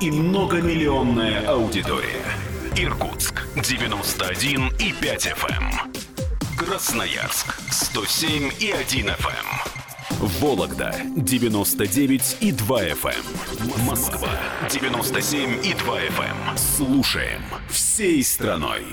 и 0.00 0.10
многомиллионная 0.10 1.46
аудитория. 1.46 2.24
Иркутск 2.76 3.42
91 3.56 4.68
и 4.78 4.92
5 4.92 5.26
FM. 5.26 5.62
Эм. 5.62 6.56
Красноярск 6.56 7.54
107 7.70 8.50
и 8.60 8.70
1 8.70 9.08
FM. 9.08 9.46
Эм. 10.20 10.28
Вологда 10.40 10.94
99 11.16 12.36
и 12.40 12.52
2 12.52 12.82
FM. 12.82 13.24
Эм. 13.74 13.84
Москва 13.86 14.30
97 14.70 15.64
и 15.64 15.74
2 15.74 16.00
FM. 16.00 16.56
Слушаем 16.56 17.42
всей 17.68 18.22
страной. 18.22 18.84